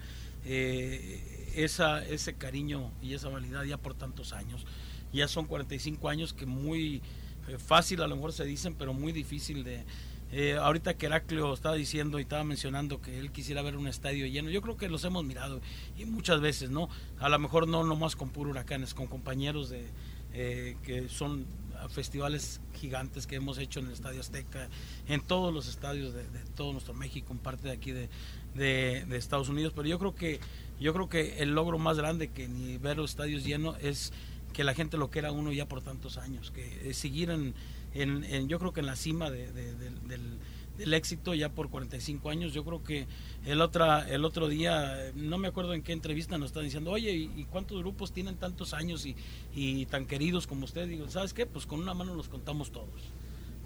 [0.46, 4.66] eh, esa, ese cariño y esa validad ya por tantos años.
[5.14, 7.02] Ya son 45 años que muy
[7.48, 9.84] eh, fácil a lo mejor se dicen, pero muy difícil de...
[10.32, 14.26] eh, ahorita que Heraclio estaba diciendo y estaba mencionando que él quisiera ver un estadio
[14.28, 15.62] lleno, yo creo que los hemos mirado
[15.98, 16.90] y muchas veces, ¿no?
[17.20, 19.86] A lo mejor no nomás con puro huracanes, con compañeros de
[20.34, 21.46] eh, que son
[21.90, 24.70] festivales gigantes que hemos hecho en el Estadio Azteca,
[25.08, 26.24] en todos los estadios de,
[26.56, 28.08] todo nuestro México, en parte de aquí de,
[28.56, 30.40] de- Estados Unidos, pero yo creo que
[30.80, 34.14] yo creo que el logro más grande que ni ver los estadios llenos es
[34.54, 37.54] que la gente lo quiera uno ya por tantos años, que eh, seguir en,
[37.94, 40.38] en- en- yo creo que en la cima de- de- del, del-
[40.78, 42.54] del éxito ya por 45 años.
[42.54, 43.06] Yo creo que
[43.46, 47.12] el, otra, el otro día, no me acuerdo en qué entrevista nos están diciendo, oye,
[47.14, 49.16] ¿y, y cuántos grupos tienen tantos años y,
[49.54, 50.88] y tan queridos como usted?
[50.88, 51.46] Digo, ¿sabes qué?
[51.46, 52.88] Pues con una mano los contamos todos.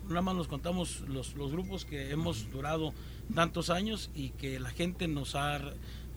[0.01, 2.93] Con una mano nos contamos los, los grupos que hemos durado
[3.33, 5.61] tantos años y que la gente nos ha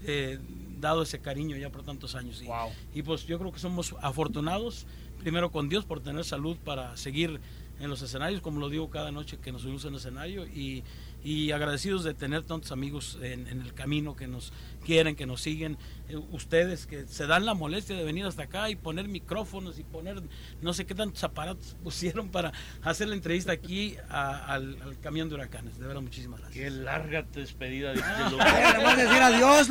[0.04, 0.38] eh,
[0.80, 2.40] dado ese cariño ya por tantos años.
[2.42, 2.70] Y, Wow.
[2.94, 4.86] y pues yo creo que somos afortunados,
[5.18, 7.40] primero con Dios por tener salud para seguir
[7.80, 10.82] en los escenarios, como lo digo cada noche que nos subimos en el escenario, y,
[11.22, 14.52] y agradecidos de tener tantos amigos en, en el camino que nos
[14.84, 15.76] quieren, que nos siguen,
[16.08, 19.84] eh, ustedes que se dan la molestia de venir hasta acá y poner micrófonos y
[19.84, 20.22] poner
[20.62, 22.52] no sé qué tantos aparatos pusieron para
[22.82, 25.78] hacer la entrevista aquí a- al, al camión de huracanes.
[25.78, 26.64] De verdad, muchísimas gracias.
[26.64, 28.44] Qué larga tu despedida, dice Le Lupe.
[28.76, 29.68] vamos a decir adiós.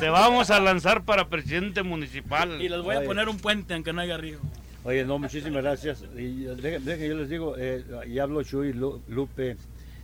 [0.00, 2.60] Te vamos a lanzar para presidente municipal.
[2.62, 4.40] Y les voy a poner un puente aunque no haya río.
[4.84, 6.04] Oye, no, muchísimas gracias.
[6.14, 7.82] Y dejen, yo les digo, eh,
[8.20, 9.56] hablo Chuy, Lu- Lupe,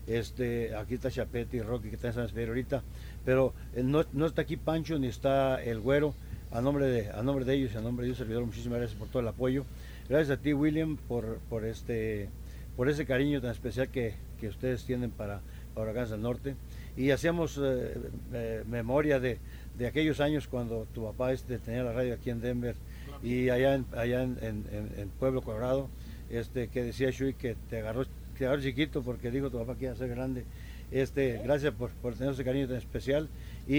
[0.06, 2.82] este, aquí está Chapete y Rocky que están en San ahorita,
[3.24, 6.14] pero eh, no, no está aquí Pancho ni está el güero.
[6.52, 9.06] A nombre de, a nombre de ellos a nombre de Dios servidor, muchísimas gracias por
[9.08, 9.64] todo el apoyo.
[10.08, 12.28] Gracias a ti, William, por, por este
[12.76, 15.42] por ese cariño tan especial que, que ustedes tienen para,
[15.74, 16.54] para Huracanes del Norte.
[16.96, 17.94] Y hacíamos eh,
[18.32, 19.38] eh, memoria de,
[19.78, 22.74] de aquellos años cuando tu papá este, tenía la radio aquí en Denver
[23.22, 25.88] y allá en, allá en, en- en- en Pueblo Colorado,
[26.30, 28.04] este, que decía Shui que te agarró,
[28.38, 30.44] te agarró chiquito porque dijo tu papá que iba a ser grande.
[30.90, 33.28] Este, gracias por, por tener ese cariño tan especial
[33.68, 33.76] y,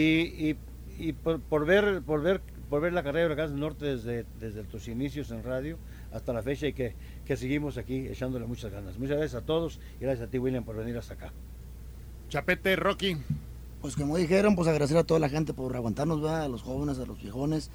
[0.50, 0.58] y,
[0.98, 4.26] y por, por ver por ver por ver la carrera de Huracanes del Norte desde,
[4.40, 5.78] desde tus inicios en radio
[6.14, 6.94] hasta la fecha y que,
[7.26, 8.98] que seguimos aquí echándole muchas ganas.
[8.98, 11.34] Muchas gracias a todos y gracias a ti William por venir hasta acá.
[12.30, 13.18] Chapete, Rocky.
[13.82, 16.44] Pues como dijeron, pues agradecer a toda la gente por aguantarnos, ¿verdad?
[16.44, 17.72] a los jóvenes, a los viejones,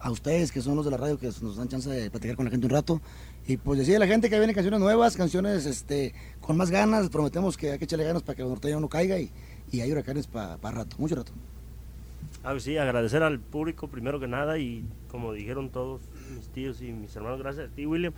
[0.00, 2.46] a ustedes que son los de la radio que nos dan chance de platicar con
[2.46, 3.00] la gente un rato.
[3.46, 7.10] Y pues decir a la gente que vienen canciones nuevas, canciones este, con más ganas,
[7.10, 9.30] prometemos que hay que echarle ganas para que el norteño no caiga y,
[9.70, 11.32] y hay huracanes para rato, mucho rato.
[12.42, 16.00] Ah, sí, agradecer al público primero que nada y como dijeron todos
[16.34, 18.14] mis tíos y mis hermanos, gracias a ti William,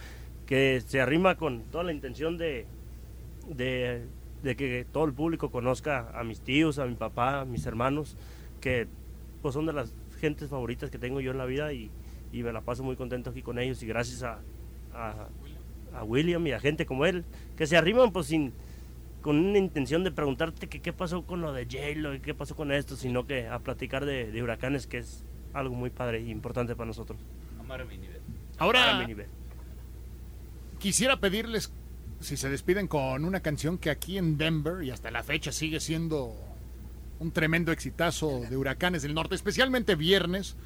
[0.46, 2.66] que se arrima con toda la intención de,
[3.48, 4.04] de,
[4.44, 8.16] de que todo el público conozca a mis tíos, a mi papá, a mis hermanos,
[8.60, 8.86] que
[9.40, 9.92] pues son de las
[10.22, 11.90] gentes favoritas que tengo yo en la vida y,
[12.32, 14.38] y me la paso muy contento aquí con ellos y gracias a,
[14.94, 15.28] a,
[15.98, 17.24] a William y a gente como él,
[17.56, 18.52] que se arriman pues sin
[19.20, 22.56] con una intención de preguntarte que qué pasó con lo de J-Lo y qué pasó
[22.56, 26.30] con esto, sino que a platicar de, de huracanes, que es algo muy padre y
[26.30, 27.18] importante para nosotros.
[27.60, 28.20] Amar a mi nivel.
[28.58, 29.26] a Ahora mi nivel.
[30.78, 31.72] quisiera pedirles
[32.20, 35.80] si se despiden con una canción que aquí en Denver y hasta la fecha sigue
[35.80, 36.34] siendo
[37.22, 40.56] un tremendo exitazo de Huracanes del Norte, especialmente viernes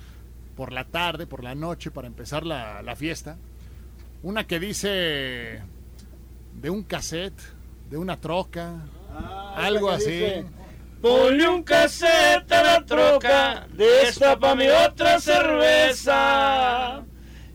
[0.57, 3.37] por la tarde, por la noche, para empezar la, la fiesta.
[4.23, 5.61] Una que dice
[6.55, 7.39] de un cassette,
[7.91, 8.87] de una troca,
[9.55, 10.23] algo así.
[11.03, 17.05] Ponle un cassette a la troca, destápame otra cerveza.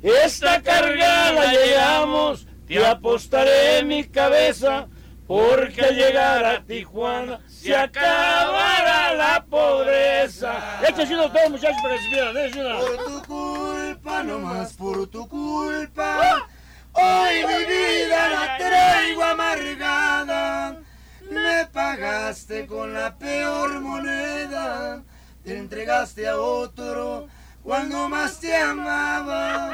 [0.04, 4.88] Esta carga la llegamos, te apostaré mi cabeza,
[5.32, 10.81] porque al llegar a Tijuana se acabará la pobreza.
[10.85, 12.80] Esto ha sido todo muchachos para que se una.
[12.80, 16.45] Por tu culpa, nomás por tu culpa.
[16.91, 20.81] Hoy mi vida la traigo amargada.
[21.30, 25.01] Me pagaste con la peor moneda.
[25.45, 27.30] Te entregaste a otro
[27.64, 29.69] cuando más te amaba.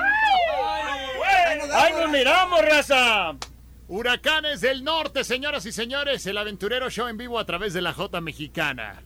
[1.74, 3.36] ¡Ahí nos miramos, raza!
[3.90, 7.94] Huracanes del Norte, señoras y señores, el aventurero show en vivo a través de la
[7.94, 9.02] J Mexicana.